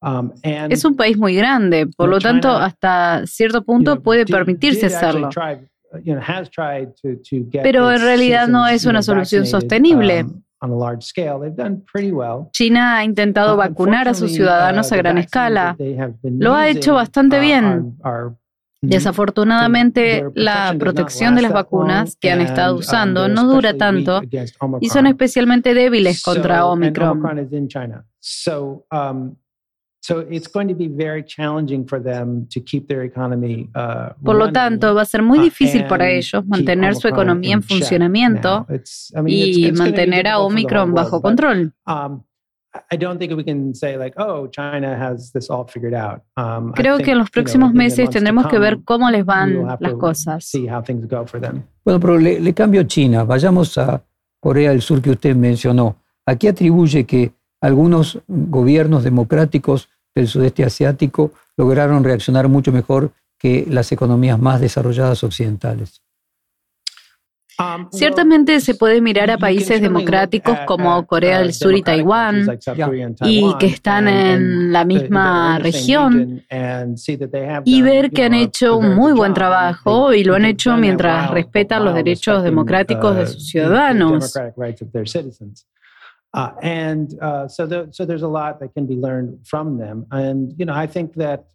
[0.04, 5.28] Um, es un país muy grande, por lo tanto, hasta cierto punto puede permitirse hacerlo.
[7.62, 10.24] Pero en realidad no es una solución sostenible.
[10.24, 10.42] Um,
[12.52, 15.76] China ha intentado vacunar a sus ciudadanos a gran escala.
[16.22, 17.98] Lo ha hecho bastante uh, bien.
[18.80, 24.22] Desafortunadamente, la protección de las vacunas que han estado um, usando no dura tanto
[24.80, 27.22] y son especialmente débiles contra Omicron.
[34.22, 37.62] Por lo tanto, va a ser muy uh, difícil para ellos mantener su economía en
[37.62, 38.66] funcionamiento
[39.26, 41.72] y mantener a Omicron bajo control.
[41.86, 42.22] Um,
[46.72, 50.44] Creo que en los próximos meses tendremos que ver cómo les van las cosas.
[51.84, 53.24] Bueno, pero le, le cambio China.
[53.24, 54.02] Vayamos a
[54.40, 55.96] Corea del Sur que usted mencionó.
[56.26, 57.32] ¿A qué atribuye que
[57.62, 65.24] algunos gobiernos democráticos del sudeste asiático lograron reaccionar mucho mejor que las economías más desarrolladas
[65.24, 66.02] occidentales?
[67.58, 72.46] Um, Ciertamente se puede mirar a países democráticos como Corea del Sur y Taiwán
[73.24, 76.42] y que están en la misma región
[77.64, 81.84] y ver que han hecho un muy buen trabajo y lo han hecho mientras respetan
[81.84, 84.34] los derechos democráticos de sus ciudadanos.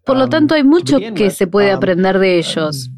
[0.05, 2.89] Por lo tanto, hay mucho que se puede um, aprender de ellos.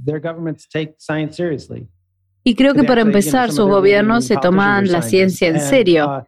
[2.43, 6.09] Y creo que para empezar, sus gobiernos se toman la ciencia en serio.
[6.09, 6.23] Uh,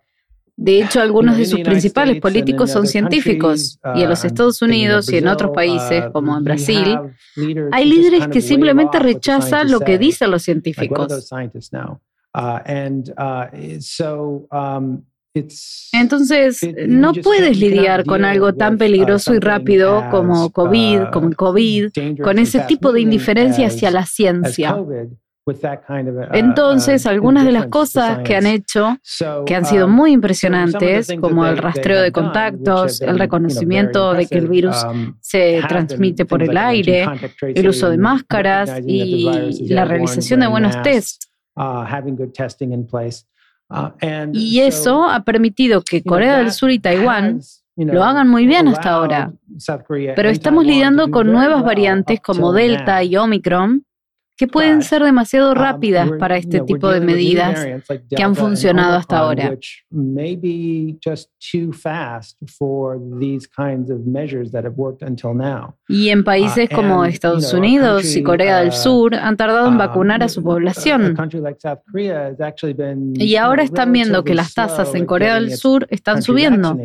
[0.55, 5.11] de hecho, algunos de sus principales políticos son científicos y en los um, Estados Unidos
[5.11, 6.97] y en otros países, uh, como en Brasil,
[7.73, 11.29] hay líderes que simplemente rechazan lo que dicen los científicos.
[15.93, 21.89] Entonces, no puedes lidiar con algo tan peligroso y rápido como COVID, como el COVID,
[22.21, 24.77] con ese tipo de indiferencia hacia la ciencia.
[26.33, 28.97] Entonces, algunas de las cosas que han hecho,
[29.45, 34.47] que han sido muy impresionantes, como el rastreo de contactos, el reconocimiento de que el
[34.47, 34.75] virus
[35.19, 37.07] se transmite por el aire,
[37.41, 41.27] el uso de máscaras y la realización de buenos tests.
[44.33, 47.41] Y eso ha permitido que Corea del Sur y Taiwán
[47.75, 49.31] lo hagan muy bien hasta ahora.
[49.87, 53.85] Pero estamos lidiando con nuevas variantes como Delta y Omicron
[54.41, 57.63] que pueden ser demasiado um, rápidas para este tipo de medidas
[58.09, 59.55] que han funcionado hasta ahora.
[65.87, 69.73] Y en países uh, como Estados Unidos y Corea del uh, Sur han tardado en
[69.73, 71.15] um, vacunar a su población.
[73.13, 76.75] Y ahora están viendo que las tasas en Corea del Sur están subiendo.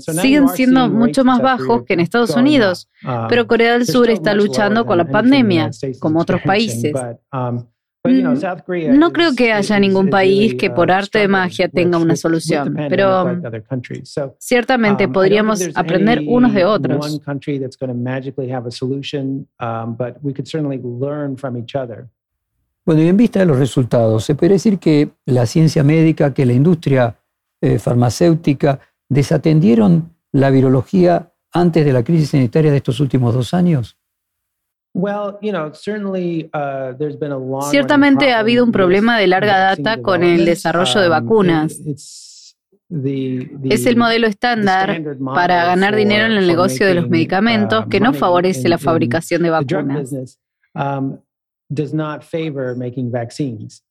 [0.00, 4.34] Siguen siendo mucho más bajos que en Estados Unidos, um, pero Corea del Sur está
[4.34, 6.73] luchando con la pandemia, como otros países.
[7.32, 7.64] Um,
[8.04, 12.16] mm, no creo que haya ningún país que por uh, arte de magia tenga una
[12.16, 13.40] solución, pero
[14.38, 17.20] ciertamente um, podríamos aprender unos de otros.
[22.84, 26.44] Bueno, y en vista de los resultados, ¿se puede decir que la ciencia médica, que
[26.44, 27.16] la industria
[27.62, 33.96] eh, farmacéutica desatendieron la virología antes de la crisis sanitaria de estos últimos dos años?
[34.96, 35.32] Uh,
[37.68, 41.80] Ciertamente ha habido un problema de larga data con el desarrollo de um, vacunas.
[41.80, 42.56] Es
[43.86, 45.02] el modelo estándar
[45.34, 49.42] para ganar dinero en el negocio de los medicamentos uh, que no favorece la fabricación
[49.42, 50.38] de vacunas.
[50.74, 51.18] Um,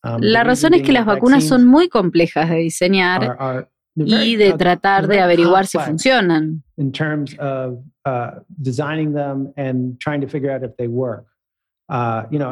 [0.03, 5.07] um, la razón es que las vacunas son muy complejas de diseñar y de tratar
[5.07, 6.63] de averiguar si funcionan.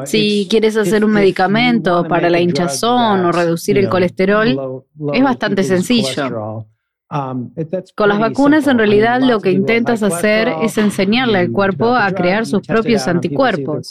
[0.04, 6.66] Si quieres hacer un medicamento para la hinchazón o reducir el colesterol, es bastante sencillo.
[7.10, 7.52] Um,
[7.94, 12.46] Con las vacunas en realidad lo que intentas hacer es enseñarle al cuerpo a crear
[12.46, 13.90] sus propios anticuerpos.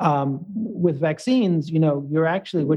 [0.00, 0.40] Um,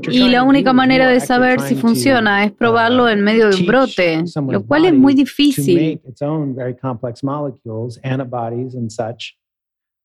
[0.10, 4.24] y la única manera de saber si funciona es probarlo en medio de un brote,
[4.50, 6.00] lo cual es muy difícil.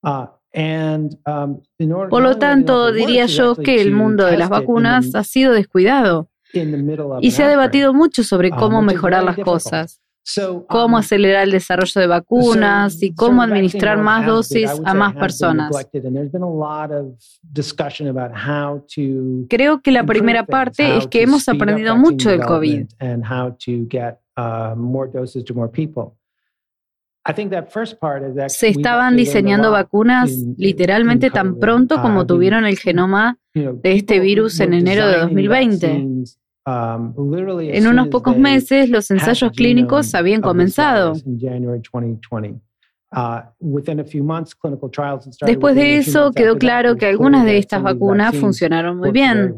[0.03, 1.61] Uh, um,
[2.09, 6.31] Por lo tanto, diría yo que el mundo de las vacunas ha sido descuidado
[7.21, 10.01] y se ha debatido mucho sobre um, cómo mejorar las cosas.
[10.69, 15.71] Cómo um, acelerar el desarrollo de vacunas y cómo administrar más dosis a más personas.
[19.49, 22.87] Creo que la primera parte es que hemos aprendido mucho del COVID.
[28.49, 34.61] Se estaban diseñando vacunas literalmente tan pronto como uh, tuvieron el genoma de este virus
[34.61, 36.05] en enero de 2020.
[36.69, 37.15] Um,
[37.61, 41.13] en unos pocos meses los ensayos clínicos habían comenzado.
[41.13, 41.23] Uh,
[45.47, 49.55] Después de eso quedó claro que algunas de estas vacunas funcionaron muy bien.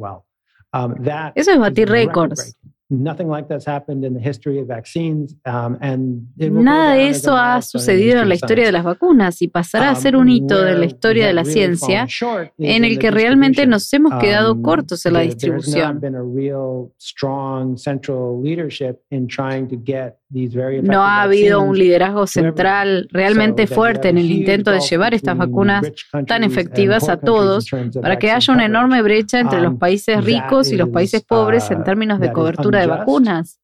[0.74, 0.94] Um,
[1.34, 2.58] eso es batir récords.
[6.36, 9.98] Nada de eso ha sucedido en la historia de las vacunas y pasará a um,
[9.98, 12.06] ser un hito de la historia de la ciencia
[12.56, 16.00] en el que realmente nos hemos quedado um, cortos en la distribución.
[20.30, 25.90] No ha habido un liderazgo central realmente fuerte en el intento de llevar estas vacunas
[26.26, 27.66] tan efectivas a todos
[28.02, 31.70] para que haya una enorme brecha entre los um, países ricos y los países pobres
[31.70, 33.58] en uh, términos de cobertura de vacunas.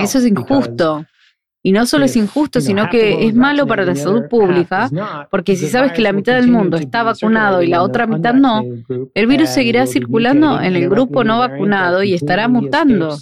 [0.00, 1.04] Eso es injusto.
[1.66, 4.90] Y no solo es injusto, sino que es malo para la salud pública,
[5.30, 8.62] porque si sabes que la mitad del mundo está vacunado y la otra mitad no,
[9.14, 13.16] el virus seguirá circulando en el grupo no vacunado y estará mutando.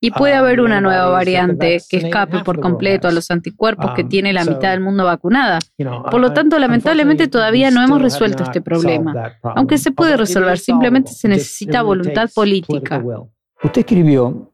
[0.00, 4.32] Y puede haber una nueva variante que escape por completo a los anticuerpos que tiene
[4.32, 5.58] la mitad del mundo vacunada.
[6.08, 9.32] Por lo tanto, lamentablemente todavía no hemos resuelto este problema.
[9.42, 13.02] Aunque se puede resolver, simplemente se necesita voluntad política.
[13.60, 14.52] Usted escribió,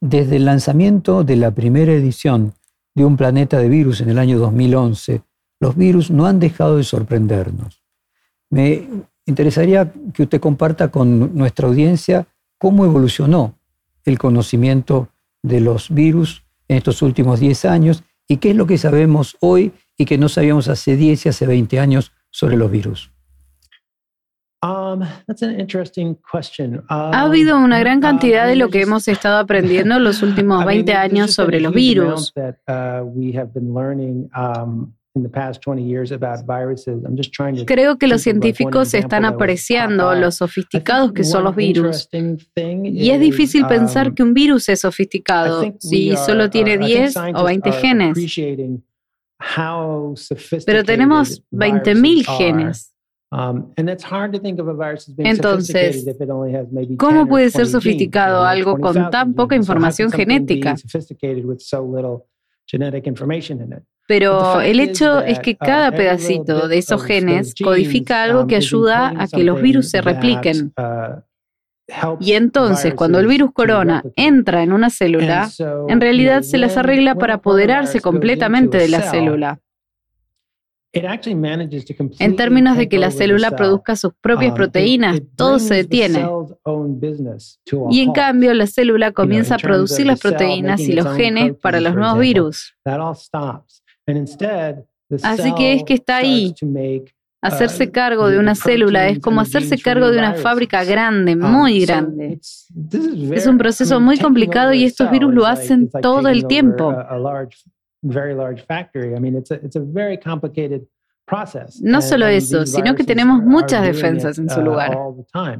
[0.00, 2.52] desde el lanzamiento de la primera edición
[2.98, 5.22] de un planeta de virus en el año 2011,
[5.60, 7.82] los virus no han dejado de sorprendernos.
[8.50, 8.88] Me
[9.26, 12.26] interesaría que usted comparta con nuestra audiencia
[12.58, 13.54] cómo evolucionó
[14.04, 15.08] el conocimiento
[15.42, 19.72] de los virus en estos últimos 10 años y qué es lo que sabemos hoy
[19.96, 23.10] y que no sabíamos hace 10 y hace 20 años sobre los virus.
[24.60, 25.02] Um,
[26.88, 30.92] ha habido una um, gran cantidad de lo que hemos estado aprendiendo los últimos 20
[30.94, 32.34] años sobre los virus.
[37.66, 42.08] Creo que los científicos están apreciando lo sofisticados que son los virus.
[42.12, 47.44] Y es difícil pensar um, que un virus es sofisticado si solo tiene 10 o
[47.44, 48.18] 20 genes.
[50.66, 52.92] Pero tenemos 20.000 genes.
[55.18, 56.06] Entonces,
[56.98, 60.76] ¿cómo puede ser sofisticado algo con tan poca información genética?
[64.06, 68.58] Pero el hecho es que uh, cada pedacito de esos genes codifica algo que um,
[68.58, 70.72] ayuda a que los virus se repliquen.
[70.78, 71.20] Uh,
[72.20, 75.50] y entonces, cuando el virus corona entra en una célula,
[75.88, 79.60] en realidad se las arregla para apoderarse completamente de la célula.
[82.18, 86.26] En términos de que la célula produzca sus propias um, proteínas, todo se detiene.
[87.90, 91.94] Y en cambio, la célula comienza a producir las proteínas y los genes para los
[91.94, 92.74] nuevos virus.
[95.22, 96.54] Así que es que está ahí.
[97.40, 101.42] Hacerse uh, cargo de una célula es como hacerse cargo de una fábrica grande, um,
[101.42, 102.40] muy grande.
[102.40, 106.92] Es un proceso muy complicado y estos virus lo hacen todo el tiempo.
[111.82, 114.98] No solo eso, sino que tenemos muchas defensas en su uh, lugar.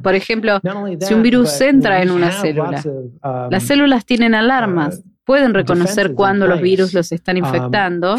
[0.01, 0.59] Por ejemplo,
[0.99, 6.15] si un virus entra en una célula, um, las células tienen alarmas, uh, pueden reconocer
[6.15, 8.15] cuándo los virus los están um, infectando.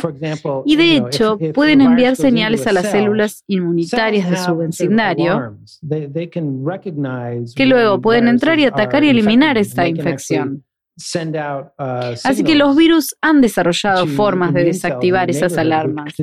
[0.64, 5.58] y de hecho pueden enviar señales a las células inmunitarias de su vecindario
[7.56, 10.62] que luego pueden entrar y atacar y eliminar esta infección.
[11.78, 16.14] Uh, Así que los virus han desarrollado formas de desactivar esas alarmas.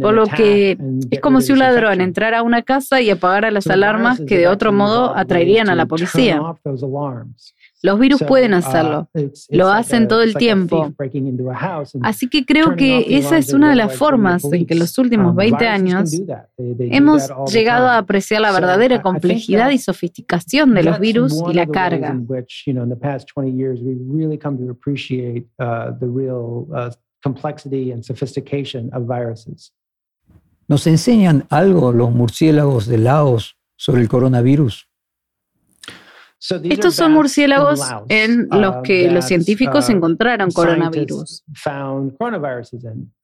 [0.00, 0.76] Por lo que
[1.10, 4.48] es como si un ladrón entrara a una casa y apagara las alarmas que de
[4.48, 6.40] otro modo atraerían a la policía.
[7.82, 9.10] Los virus pueden uh, hacerlo,
[9.50, 10.94] lo hacen todo el tiempo.
[12.02, 15.34] Así que creo que esa es una de las formas en que en los últimos
[15.34, 16.22] 20 um, años
[16.56, 22.16] hemos llegado a apreciar la verdadera complejidad y sofisticación de los virus y la carga.
[30.68, 34.88] ¿Nos enseñan algo los murciélagos de Laos sobre el coronavirus?
[36.64, 41.44] Estos son murciélagos en los uh, que los científicos uh, encontraron coronavirus.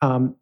[0.00, 0.34] Um,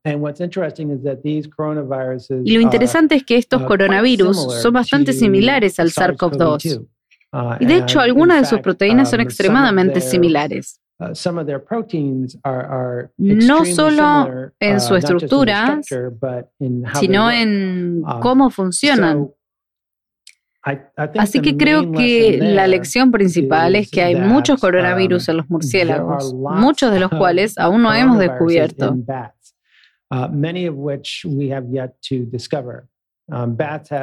[2.45, 6.87] y lo interesante es que estos coronavirus son bastante similares al SARS-CoV-2.
[7.61, 10.81] Y de hecho, algunas de sus proteínas son um, extremadamente similares.
[10.99, 11.13] Uh,
[13.19, 15.81] no solo en su uh, estructura,
[16.95, 19.31] sino en um, cómo funcionan.
[21.17, 26.35] Así que creo que la lección principal es que hay muchos coronavirus en los murciélagos,
[26.35, 28.97] muchos de los cuales aún no hemos descubierto.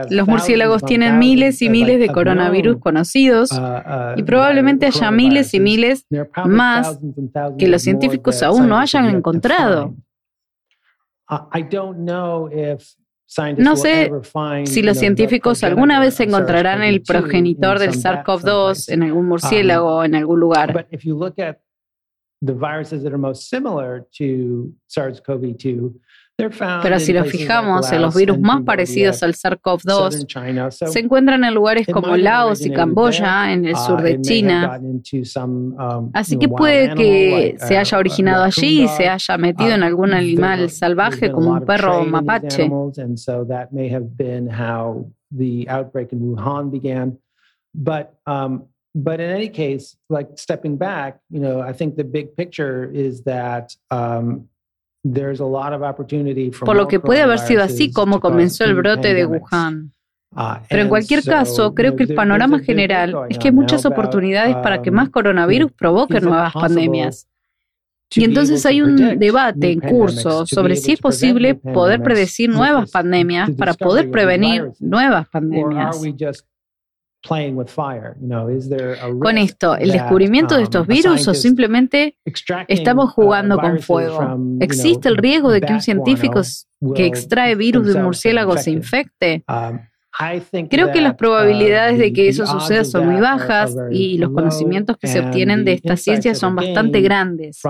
[0.10, 3.52] Los murciélagos tienen miles y miles de coronavirus conocidos
[4.16, 6.06] y probablemente haya miles y miles
[6.46, 7.00] más
[7.58, 9.96] que los científicos aún no hayan encontrado.
[13.58, 14.12] No sé
[14.66, 20.16] si los científicos alguna vez encontrarán el progenitor del SARS-CoV-2 en algún murciélago o en
[20.16, 20.88] algún lugar.
[26.36, 31.86] Pero si nos fijamos en los virus más parecidos al SARS-CoV-2, se encuentran en lugares
[31.88, 34.80] como Laos y Camboya, en el sur uh, de China.
[34.82, 39.84] Um, Así que puede que se haya uh, originado allí y se haya metido en
[39.84, 42.70] algún um, animal salvaje como un perro mapache.
[48.96, 53.24] but in any case, like stepping back, you know, I think the big picture is
[53.24, 54.50] that um,
[56.66, 59.92] por lo que puede haber sido así como comenzó el brote de Wuhan.
[60.36, 64.56] Uh, Pero en cualquier caso, creo que el panorama general es que hay muchas oportunidades
[64.56, 67.28] para que más um, coronavirus provoquen nuevas pandemias.
[68.16, 73.52] Y entonces hay un debate en curso sobre si es posible poder predecir nuevas pandemias
[73.58, 76.02] para poder prevenir nuevas pandemias.
[79.20, 82.18] Con esto, ¿el descubrimiento de um, estos virus o simplemente
[82.68, 84.38] estamos uh, jugando con fuego?
[84.60, 86.42] ¿Existe el riesgo de que un científico
[86.96, 89.44] que extrae virus de un murciélago se infecte?
[89.48, 89.80] Um,
[90.70, 94.98] Creo que las probabilidades de um, que eso suceda son muy bajas y los conocimientos
[94.98, 97.62] que se obtienen de esta ciencia son bastante grandes.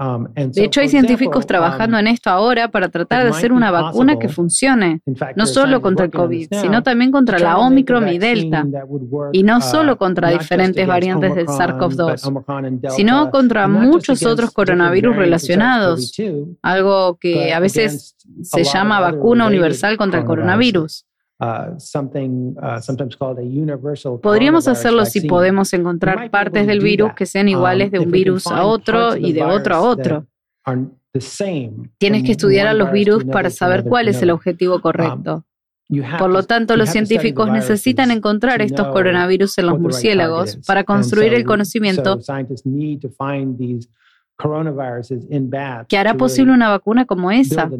[0.00, 3.72] Um, de hecho, hay científicos trabajando um, en esto ahora para tratar de hacer una
[3.72, 5.02] vacuna que funcione,
[5.34, 8.64] no solo contra el COVID, sino también contra la Omicron y Delta,
[9.32, 16.12] y no uh, solo contra diferentes variantes del SARS-CoV-2, sino contra muchos otros coronavirus relacionados,
[16.62, 21.07] algo que a veces se llama vacuna universal contra el coronavirus.
[21.40, 22.80] Uh, uh,
[24.20, 28.48] Podríamos hacerlo si podemos encontrar partes del virus que sean iguales um, de un virus
[28.48, 30.26] a otro y de otro a otro.
[31.98, 35.44] Tienes que estudiar a los virus para saber cuál es el objetivo um, correcto.
[36.18, 41.44] Por lo tanto, los científicos necesitan encontrar estos coronavirus en los murciélagos para construir el
[41.44, 42.18] conocimiento
[45.88, 47.70] que hará posible una vacuna como esa.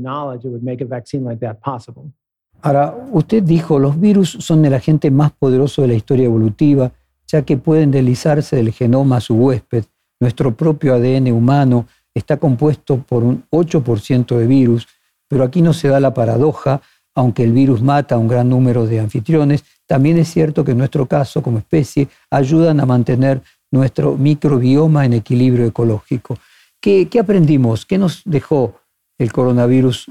[2.61, 6.93] Ahora, usted dijo, los virus son el agente más poderoso de la historia evolutiva,
[7.27, 9.85] ya que pueden deslizarse del genoma a su huésped.
[10.21, 14.89] Nuestro propio ADN humano está compuesto por un 8% de virus,
[15.29, 16.81] pero aquí no se da la paradoja,
[17.15, 20.79] aunque el virus mata a un gran número de anfitriones, también es cierto que en
[20.79, 26.39] nuestro caso, como especie, ayudan a mantener nuestro microbioma en equilibrio ecológico.
[26.81, 27.87] ¿Qué, aprendimos?
[27.87, 28.75] ¿Qué nos dejó
[29.19, 30.07] el coronavirus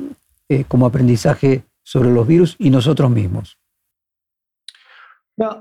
[0.49, 3.57] eh, como aprendizaje sobre los virus y nosotros mismos.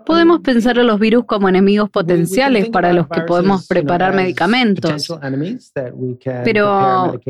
[0.05, 5.07] Podemos pensar a los virus como enemigos potenciales para los que podemos preparar medicamentos,
[6.43, 7.21] pero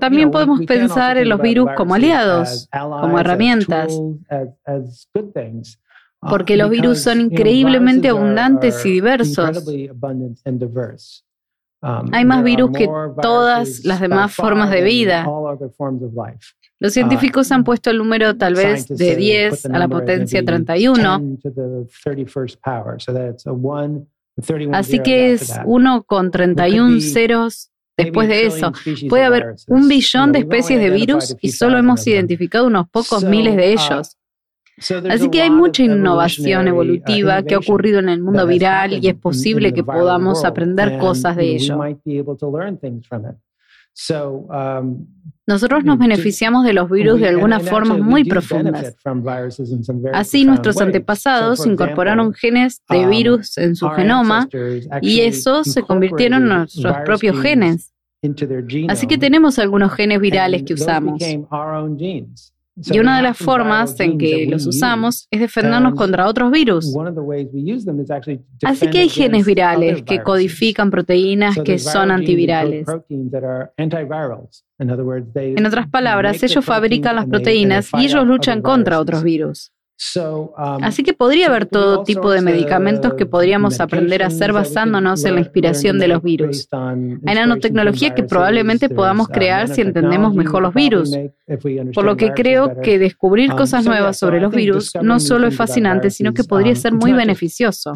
[0.00, 4.00] también podemos pensar en los virus como aliados, como herramientas,
[6.20, 9.74] porque los virus son increíblemente abundantes y diversos.
[11.82, 12.88] Hay más virus que
[13.20, 15.26] todas las demás formas de vida.
[16.80, 21.38] Los científicos han puesto el número tal vez de 10 a la potencia 31.
[24.72, 28.72] Así que es 1 con 31 ceros después de eso.
[29.08, 33.56] Puede haber un billón de especies de virus y solo hemos identificado unos pocos miles
[33.56, 34.16] de uh, ellos.
[35.08, 39.08] Así que hay mucha innovación uh, evolutiva que ha ocurrido en el mundo viral y
[39.08, 41.78] es posible que podamos aprender cosas de ello.
[44.10, 45.06] Um,
[45.46, 48.96] Nosotros nos beneficiamos de los virus de algunas formas muy profundas.
[50.12, 54.48] Así nuestros antepasados incorporaron genes de um, virus en su genoma
[55.00, 57.92] y esos se convirtieron en nuestros propios genes.
[58.88, 61.22] Así que tenemos algunos genes virales que usamos.
[62.76, 66.94] Y una de las formas en que los usamos es defendernos contra otros virus.
[68.64, 72.86] Así que hay genes virales que codifican proteínas que son antivirales.
[74.78, 79.73] En otras palabras, ellos fabrican las proteínas y ellos luchan contra otros virus.
[80.16, 80.48] Um,
[80.82, 85.34] Así que podría haber todo tipo de medicamentos que podríamos aprender a hacer basándonos en
[85.34, 86.68] la inspiración de los virus.
[86.72, 91.16] Hay nanotecnología que probablemente podamos uh, crear si entendemos mejor los virus.
[91.94, 95.56] Por lo que creo que descubrir um, cosas nuevas sobre los virus no solo es
[95.56, 97.92] fascinante, sino que podría um, ser muy beneficioso.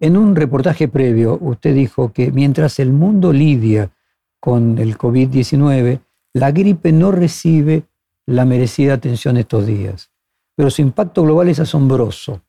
[0.00, 3.90] En un reportaje previo, usted dijo que mientras el mundo lidia
[4.38, 6.00] con el COVID-19,
[6.34, 7.84] la gripe no recibe
[8.26, 10.10] la merecida atención estos días.
[10.56, 12.42] Pero su impacto global es asombroso.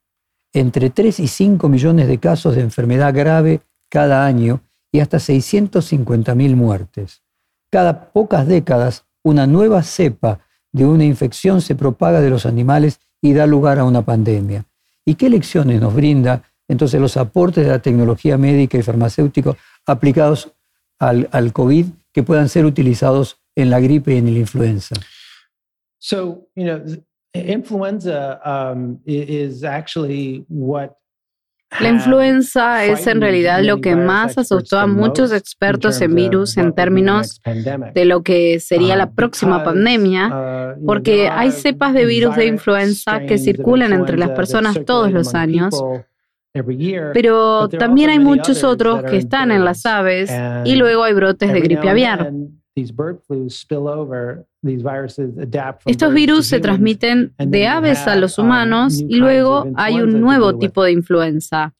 [0.53, 4.61] Entre 3 y 5 millones de casos de enfermedad grave cada año
[4.91, 7.23] y hasta 650.000 muertes.
[7.69, 10.39] Cada pocas décadas, una nueva cepa
[10.71, 14.65] de una infección se propaga de los animales y da lugar a una pandemia.
[15.03, 19.55] ¿Y qué lecciones nos brinda entonces los aportes de la tecnología médica y farmacéutica
[19.85, 20.51] aplicados
[20.99, 24.95] al, al COVID que puedan ser utilizados en la gripe y en la influenza?
[26.07, 26.85] So, you know,
[27.33, 30.91] influenza um, is actually what
[31.79, 36.73] la influenza es en realidad lo que más asustó a muchos expertos en virus en
[36.73, 37.41] términos
[37.93, 42.45] de lo que sería la um, próxima pandemia, uh, porque hay cepas de virus de
[42.45, 45.83] influenza que circulan entre las personas todos los años,
[47.13, 50.31] pero también hay muchos otros que están en las aves
[50.65, 52.31] y luego hay brotes de gripe aviar.
[55.85, 60.57] Estos virus se transmiten de aves a los uh, humanos y luego hay un nuevo
[60.57, 61.73] tipo de influenza.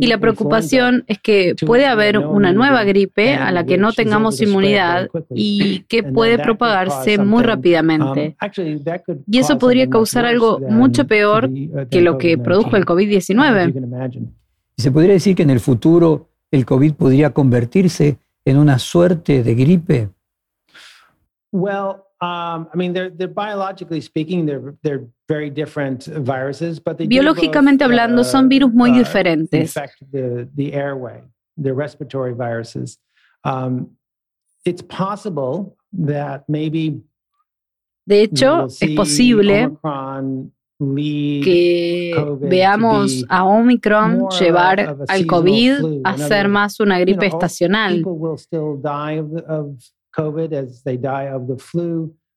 [0.00, 4.42] Y la preocupación es que puede haber una nueva gripe a la que no tengamos
[4.42, 8.36] inmunidad y que puede propagarse muy rápidamente.
[8.42, 14.28] Um, y eso podría causar algo mucho peor uh, que lo que produjo el COVID-19.
[14.76, 19.54] ¿Se podría decir que en el futuro el COVID podría convertirse en una suerte de
[19.54, 20.10] gripe?
[21.52, 27.06] Well, um, I mean, they're, they're biologically speaking, they're, they're very different viruses, but they
[27.06, 29.74] Biológicamente hablando, son virus muy uh, diferentes.
[30.12, 31.22] the, the airway,
[31.56, 32.98] the respiratory viruses.
[33.44, 33.96] Um,
[34.64, 37.02] it's possible that maybe
[38.04, 39.70] De hecho, es posible
[41.42, 48.02] que veamos a Omicron llevar al COVID a ser más una gripe estacional.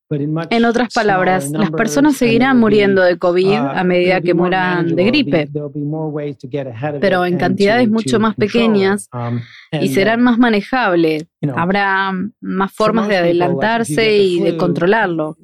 [0.09, 5.03] En otras palabras, las personas seguirán muriendo de COVID uh, a medida que mueran de
[5.03, 5.49] gripe,
[7.01, 9.39] pero en cantidades mucho más pequeñas um,
[9.71, 11.25] y serán más manejables.
[11.55, 15.37] Habrá más formas de adelantarse y de controlarlo.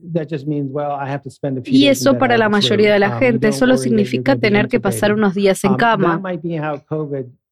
[1.66, 5.34] Y eso para la mayoría de la um, gente solo significa tener que pasar unos
[5.34, 6.22] días en um, cama.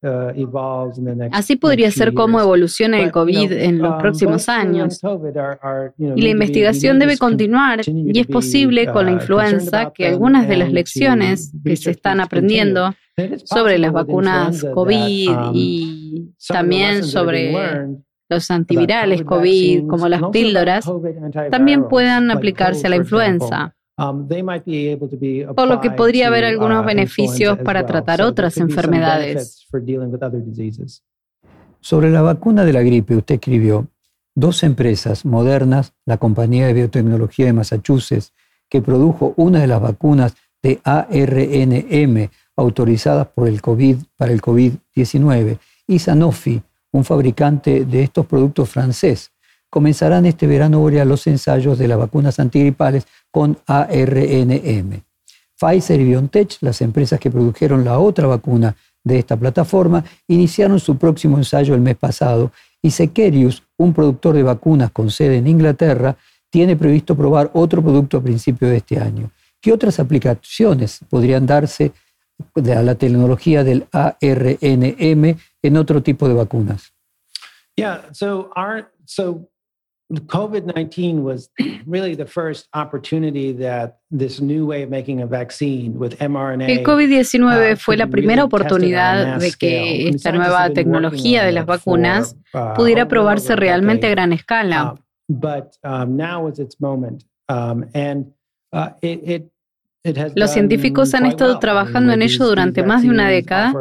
[0.01, 5.01] Uh, Así podría ser cómo evoluciona el COVID en los um, próximos años.
[5.97, 10.55] Y la investigación debe continuar y es posible con la uh, influenza que algunas de
[10.55, 12.95] las lecciones que se están aprendiendo
[13.43, 17.53] sobre las vacunas COVID um, y también sobre
[18.29, 20.89] los antivirales COVID, como las píldoras,
[21.51, 23.75] también puedan aplicarse a la influenza.
[23.99, 24.29] Um,
[25.55, 29.67] por lo que podría haber algunos uh, beneficios para tratar otras enfermedades.
[31.81, 33.89] Sobre la vacuna de la gripe, usted escribió,
[34.35, 38.33] dos empresas modernas, la compañía de biotecnología de Massachusetts,
[38.69, 40.33] que produjo una de las vacunas
[40.63, 48.25] de ARNM autorizadas por el COVID, para el COVID-19, y Sanofi, un fabricante de estos
[48.25, 49.33] productos francés,
[49.69, 55.01] comenzarán este verano boreal los ensayos de las vacunas antigripales con ARNM.
[55.59, 60.97] Pfizer y BioNTech, las empresas que produjeron la otra vacuna de esta plataforma, iniciaron su
[60.97, 62.51] próximo ensayo el mes pasado
[62.81, 66.15] y Secerius, un productor de vacunas con sede en Inglaterra,
[66.49, 69.31] tiene previsto probar otro producto a principios de este año.
[69.61, 71.91] ¿Qué otras aplicaciones podrían darse
[72.55, 76.93] a la tecnología del ARNM en otro tipo de vacunas?
[77.75, 79.48] Yeah, so our so
[80.11, 81.49] COVID-19 was
[81.85, 86.69] really the first opportunity that this new way of making a vaccine with mRNA.
[86.69, 92.35] El COVID-19 uh, fue la primera oportunidad de que esta nueva tecnología de las vacunas
[92.53, 94.93] uh, pudiera probarse realmente a gran escala.
[94.93, 94.97] Uh,
[95.29, 98.25] but um, now is its moment, um, and
[98.73, 99.51] uh, it, it
[100.35, 103.73] Los científicos han estado trabajando en ello durante más de una década,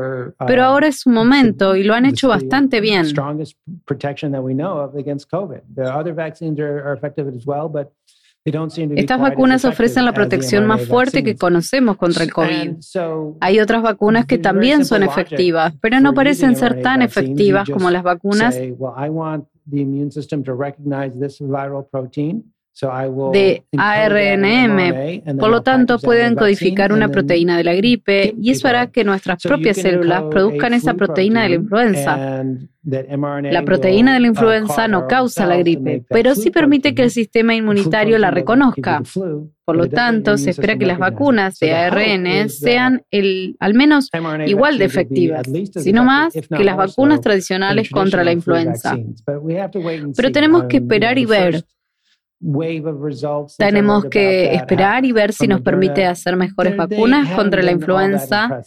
[0.46, 3.06] pero ahora es su momento y lo han hecho bastante bien.
[8.96, 12.76] Estas vacunas ofrecen la protección más fuerte que conocemos contra el COVID.
[13.40, 18.02] Hay otras vacunas que también son efectivas, pero no parecen ser tan efectivas como las
[18.02, 18.58] vacunas
[23.32, 25.38] de ARNM.
[25.38, 29.42] Por lo tanto, pueden codificar una proteína de la gripe y eso hará que nuestras
[29.42, 32.44] propias células produzcan esa proteína de la influenza.
[32.82, 37.54] La proteína de la influenza no causa la gripe, pero sí permite que el sistema
[37.54, 39.02] inmunitario la reconozca.
[39.64, 44.08] Por lo tanto, se espera que las vacunas de ARN sean el, al menos
[44.46, 48.96] igual de efectivas, sino más que las vacunas tradicionales contra la influenza.
[50.16, 51.64] Pero tenemos que esperar y ver
[53.56, 58.62] tenemos que esperar y ver si nos permite hacer mejores vacunas contra la influenza,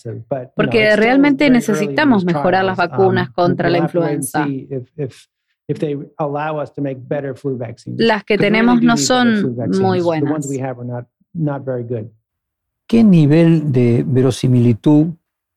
[0.56, 4.46] porque realmente necesitamos mejorar las vacunas um, contra la influenza.
[7.98, 10.50] Las que tenemos no son muy buenas.
[12.88, 15.08] ¿Qué nivel de verosimilitud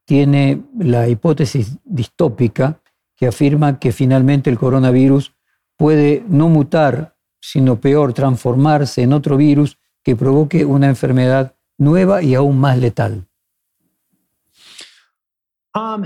[0.05, 2.79] tiene la hipótesis distópica
[3.17, 5.33] que afirma que finalmente el coronavirus
[5.75, 7.14] puede no mutar
[7.45, 13.27] sino peor, transformarse en otro virus que provoque una enfermedad nueva y aún más letal?
[15.75, 16.03] Um,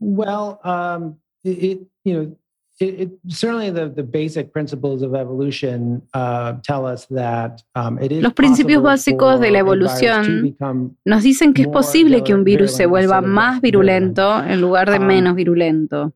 [0.00, 2.36] well, um, it, you know,
[2.80, 8.22] it, certainly the, the basic principles of evolution uh, tell us that um, it is
[8.22, 10.56] Los principios básicos de la evolución
[11.04, 14.98] nos dicen que es posible que un virus se vuelva más virulento en lugar de
[14.98, 16.12] um, menos virulento.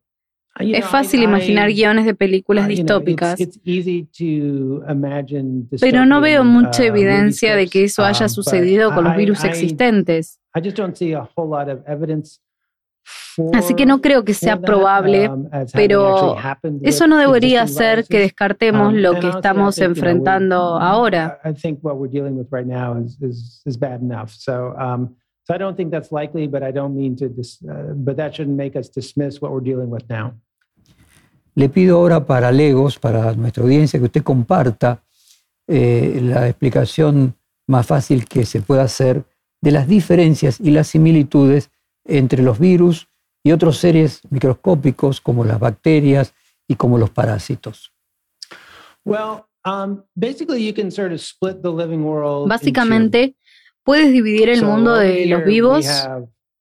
[0.59, 3.39] Es fácil imaginar guiones de películas distópicas,
[5.79, 9.43] pero no veo mucha uh, evidencia de que eso haya um, sucedido con los virus
[9.43, 10.39] existentes.
[13.53, 16.35] Así que no creo que sea probable, um, pero
[16.81, 21.39] eso no debería hacer que descartemos um, lo que estamos enfrentando ahora.
[25.43, 28.35] So I don't think that's likely, but I don't mean to, dis, uh, but that
[28.35, 30.33] shouldn't make us dismiss what we're dealing with now.
[31.55, 35.03] Le pido ahora para Legos, para nuestra audiencia, que usted comparta
[35.67, 37.35] eh, la explicación
[37.67, 39.25] más fácil que se pueda hacer
[39.61, 41.71] de las diferencias y las similitudes
[42.05, 43.07] entre los virus
[43.43, 46.33] y otros seres microscópicos como las bacterias
[46.67, 47.91] y como los parásitos.
[49.03, 53.35] Well, um, basically you can sort of split the living world Básicamente,
[53.83, 55.85] Puedes dividir el mundo de los vivos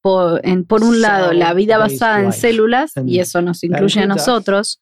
[0.01, 4.81] por, por, un lado la vida basada en células, y eso nos incluye a nosotros.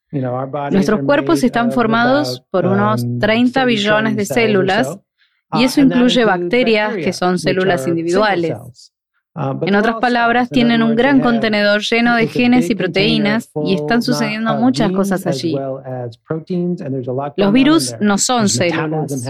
[0.71, 4.97] Nuestros cuerpos están formados por unos 30 um, billones de células,
[5.53, 8.57] y eso incluye bacterias, que son células individuales.
[9.35, 14.01] Ah, en otras palabras, tienen un gran contenedor lleno de genes y proteínas y están
[14.01, 15.57] sucediendo muchas cosas allí.
[17.37, 19.23] Los virus no son células.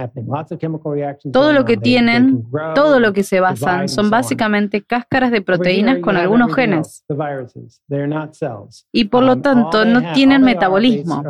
[1.31, 6.15] Todo lo que tienen, todo lo que se basan, son básicamente cáscaras de proteínas con
[6.17, 7.05] algunos genes.
[8.91, 11.23] Y por lo um, tanto, no tienen metabolismo.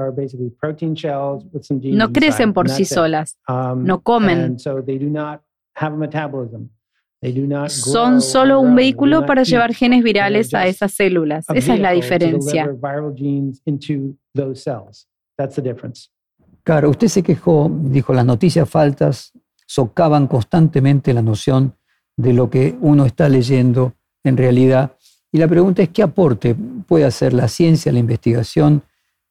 [1.91, 3.37] No crecen por sí solas.
[3.47, 4.57] Um, no comen.
[7.69, 11.45] Son solo un vehículo para llevar genes virales a esas células.
[11.53, 12.69] Esa es la diferencia.
[16.63, 19.33] Claro, usted se quejó, dijo, las noticias faltas
[19.65, 21.75] socavan constantemente la noción
[22.15, 23.93] de lo que uno está leyendo
[24.23, 24.95] en realidad.
[25.31, 26.55] Y la pregunta es, ¿qué aporte
[26.87, 28.83] puede hacer la ciencia, la investigación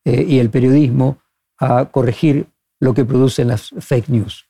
[0.05, 1.19] eh, y el periodismo
[1.59, 2.49] a corregir
[2.81, 4.49] lo que producen las fake news?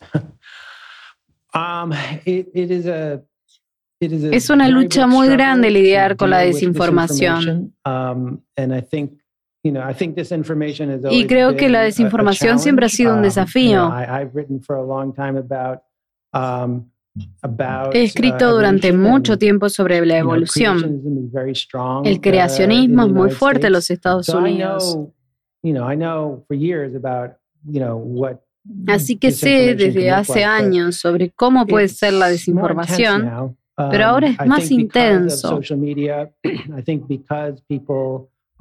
[4.00, 7.74] es una lucha muy grande lidiar con la desinformación.
[7.84, 8.40] Um,
[9.64, 13.92] y creo que la desinformación siempre ha sido un um, desafío.
[16.34, 16.90] Um,
[17.92, 21.02] He escrito uh, durante mucho tiempo sobre la evolución.
[22.04, 24.98] El creacionismo es muy fuerte en los Estados Unidos.
[28.86, 33.56] Así que sé desde hace años sobre cómo puede ser la desinformación,
[33.90, 35.60] pero ahora es um, más intenso.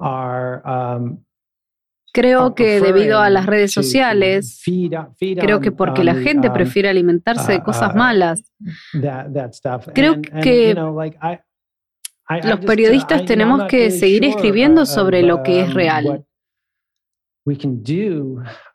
[0.03, 1.23] Um,
[2.11, 4.63] creo que debido a las redes sociales,
[5.19, 8.41] creo que porque la gente um, prefiere alimentarse de cosas malas,
[9.93, 10.73] creo que
[12.43, 16.25] los periodistas tenemos que seguir escribiendo sobre lo que es real.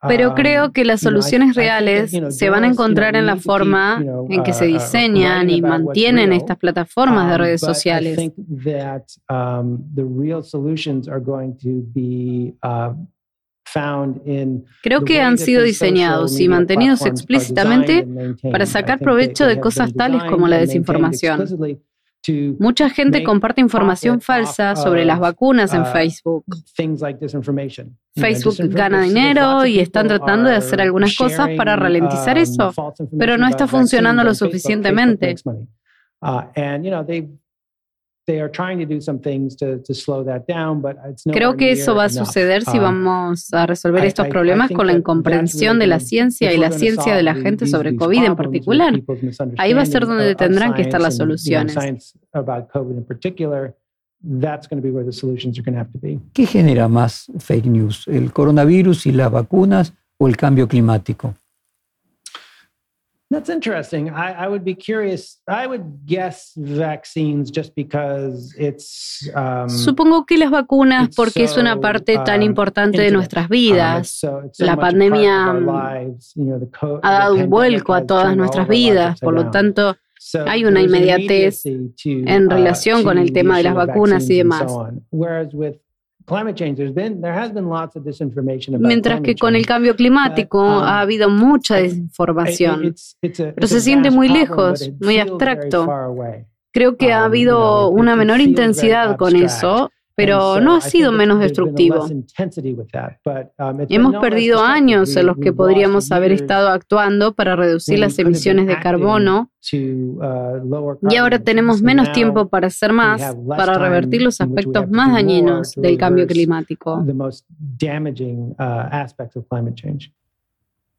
[0.09, 4.43] Pero creo um, que las soluciones reales se van a encontrar en la forma en
[4.43, 8.19] que se uh, diseñan y mantienen estas plataformas de um, redes sociales.
[8.19, 9.85] Um,
[14.25, 18.07] uh, creo que han sido diseñados y mantenidos explícitamente
[18.51, 21.45] para sacar provecho de cosas tales como la desinformación.
[22.59, 26.45] Mucha gente comparte información falsa sobre las vacunas en uh, Facebook.
[28.15, 32.73] Facebook gana dinero y están tratando de hacer algunas cosas para ralentizar um, eso,
[33.19, 35.35] pero no está funcionando lo suficientemente.
[41.33, 44.93] Creo que eso va a suceder si um, vamos a resolver estos problemas con la
[44.93, 49.01] incomprensión de la ciencia y la ciencia de la gente sobre COVID en particular.
[49.59, 51.77] Ahí va a ser donde tendrán que estar las soluciones.
[56.33, 58.09] ¿Qué genera más fake news?
[58.09, 61.35] ¿El coronavirus y las vacunas o el cambio climático?
[63.29, 64.11] That's interesting.
[64.11, 65.41] I, I, would be curious.
[65.49, 69.29] I would guess vaccines just because it's.
[69.35, 73.51] Um, Supongo que las vacunas, porque es una parte tan um, importante de nuestras um,
[73.51, 74.21] vidas.
[74.59, 75.51] La pandemia
[77.03, 79.97] ha dado un vuelco a todas nuestras vidas, por lo tanto,
[80.47, 84.73] hay una inmediatez en uh, relación con el tema de las vacunas y demás.
[88.89, 94.29] Mientras que con el cambio climático um, ha habido mucha desinformación, pero se siente muy
[94.29, 95.87] lejos, muy abstracto.
[96.73, 101.39] Creo que ha um, habido una menor intensidad con eso pero no ha sido menos
[101.41, 102.07] destructivo.
[102.07, 102.25] Um,
[103.91, 108.81] Hemos perdido años en los que podríamos haber estado actuando para reducir las emisiones de
[108.81, 115.13] carbono uh, y ahora tenemos menos tiempo para hacer más, para revertir los aspectos más
[115.13, 117.05] dañinos del cambio climático.
[117.05, 117.31] Uh,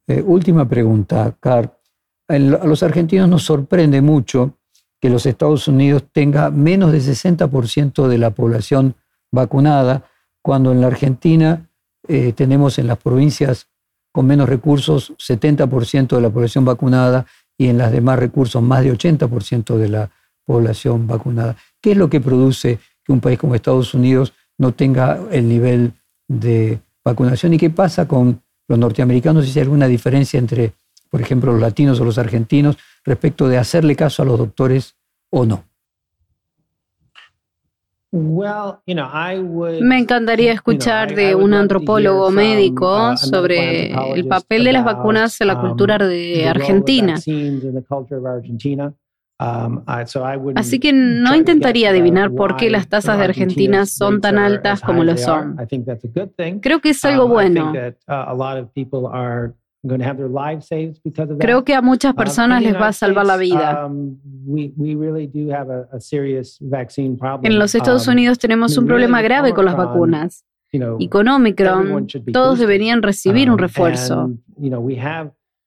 [0.07, 1.73] eh, última pregunta, Car.
[2.29, 4.57] A los argentinos nos sorprende mucho
[4.99, 8.95] que los Estados Unidos tenga menos del 60% de la población
[9.37, 10.03] vacunada,
[10.41, 11.69] cuando en la Argentina
[12.07, 13.67] eh, tenemos en las provincias
[14.11, 17.25] con menos recursos 70% de la población vacunada
[17.57, 20.09] y en las demás recursos más de 80% de la
[20.45, 21.55] población vacunada.
[21.81, 25.93] ¿Qué es lo que produce que un país como Estados Unidos no tenga el nivel
[26.27, 27.53] de vacunación?
[27.53, 29.45] ¿Y qué pasa con los norteamericanos?
[29.45, 30.73] Si hay alguna diferencia entre,
[31.09, 34.95] por ejemplo, los latinos o los argentinos respecto de hacerle caso a los doctores
[35.29, 35.63] o no.
[39.81, 45.47] Me encantaría escuchar de un antropólogo médico uh, sobre el papel de las vacunas en
[45.47, 47.15] la um, cultura de Argentina.
[49.39, 49.83] Um,
[50.55, 55.03] Así que no intentaría adivinar por qué las tasas de Argentina son tan altas como
[55.03, 55.55] lo son.
[56.61, 57.73] Creo que es algo um, bueno.
[61.39, 63.89] Creo que a muchas personas les va a salvar la vida.
[67.43, 70.45] En los Estados um, Unidos tenemos un problema grave con las vacunas.
[70.99, 74.31] Y con Omicron, todos deberían recibir un um, refuerzo.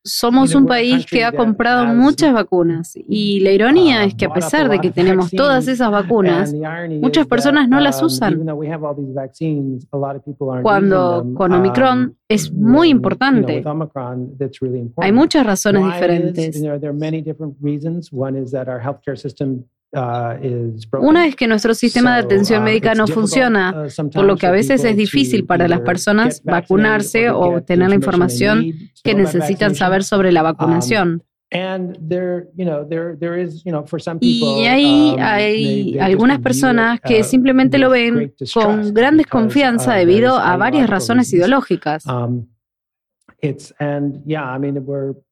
[0.03, 4.70] Somos un país que ha comprado muchas vacunas y la ironía es que a pesar
[4.70, 6.55] de que tenemos todas esas vacunas,
[7.01, 8.46] muchas personas no las um, usan.
[10.62, 13.62] Cuando con Omicron es muy importante.
[14.96, 16.62] Hay muchas razones diferentes.
[19.93, 24.36] Uh, Una es que nuestro sistema de atención uh, médica no funciona, uh, por lo
[24.36, 28.72] que a veces es difícil para las personas vacunarse o obtener la información
[29.03, 31.24] que necesitan saber sobre la um, vacunación.
[34.20, 40.57] Y ahí um, hay algunas personas que simplemente lo ven con gran desconfianza debido a
[40.57, 42.05] varias razones ideológicas.
[43.43, 44.22] Um,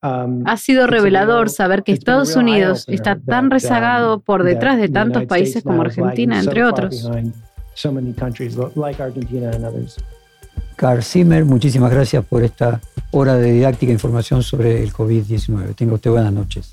[0.02, 4.88] Um, ha sido revelador saber que Estados Unidos está tan um, rezagado por detrás de
[4.88, 7.08] tantos países como Argentina, entre otros.
[10.76, 12.80] Carl Zimmer, muchísimas gracias por esta
[13.10, 15.74] hora de didáctica e información sobre el COVID-19.
[15.74, 16.70] Tenga usted buenas noches.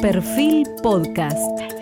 [0.00, 1.79] Perfil Podcast.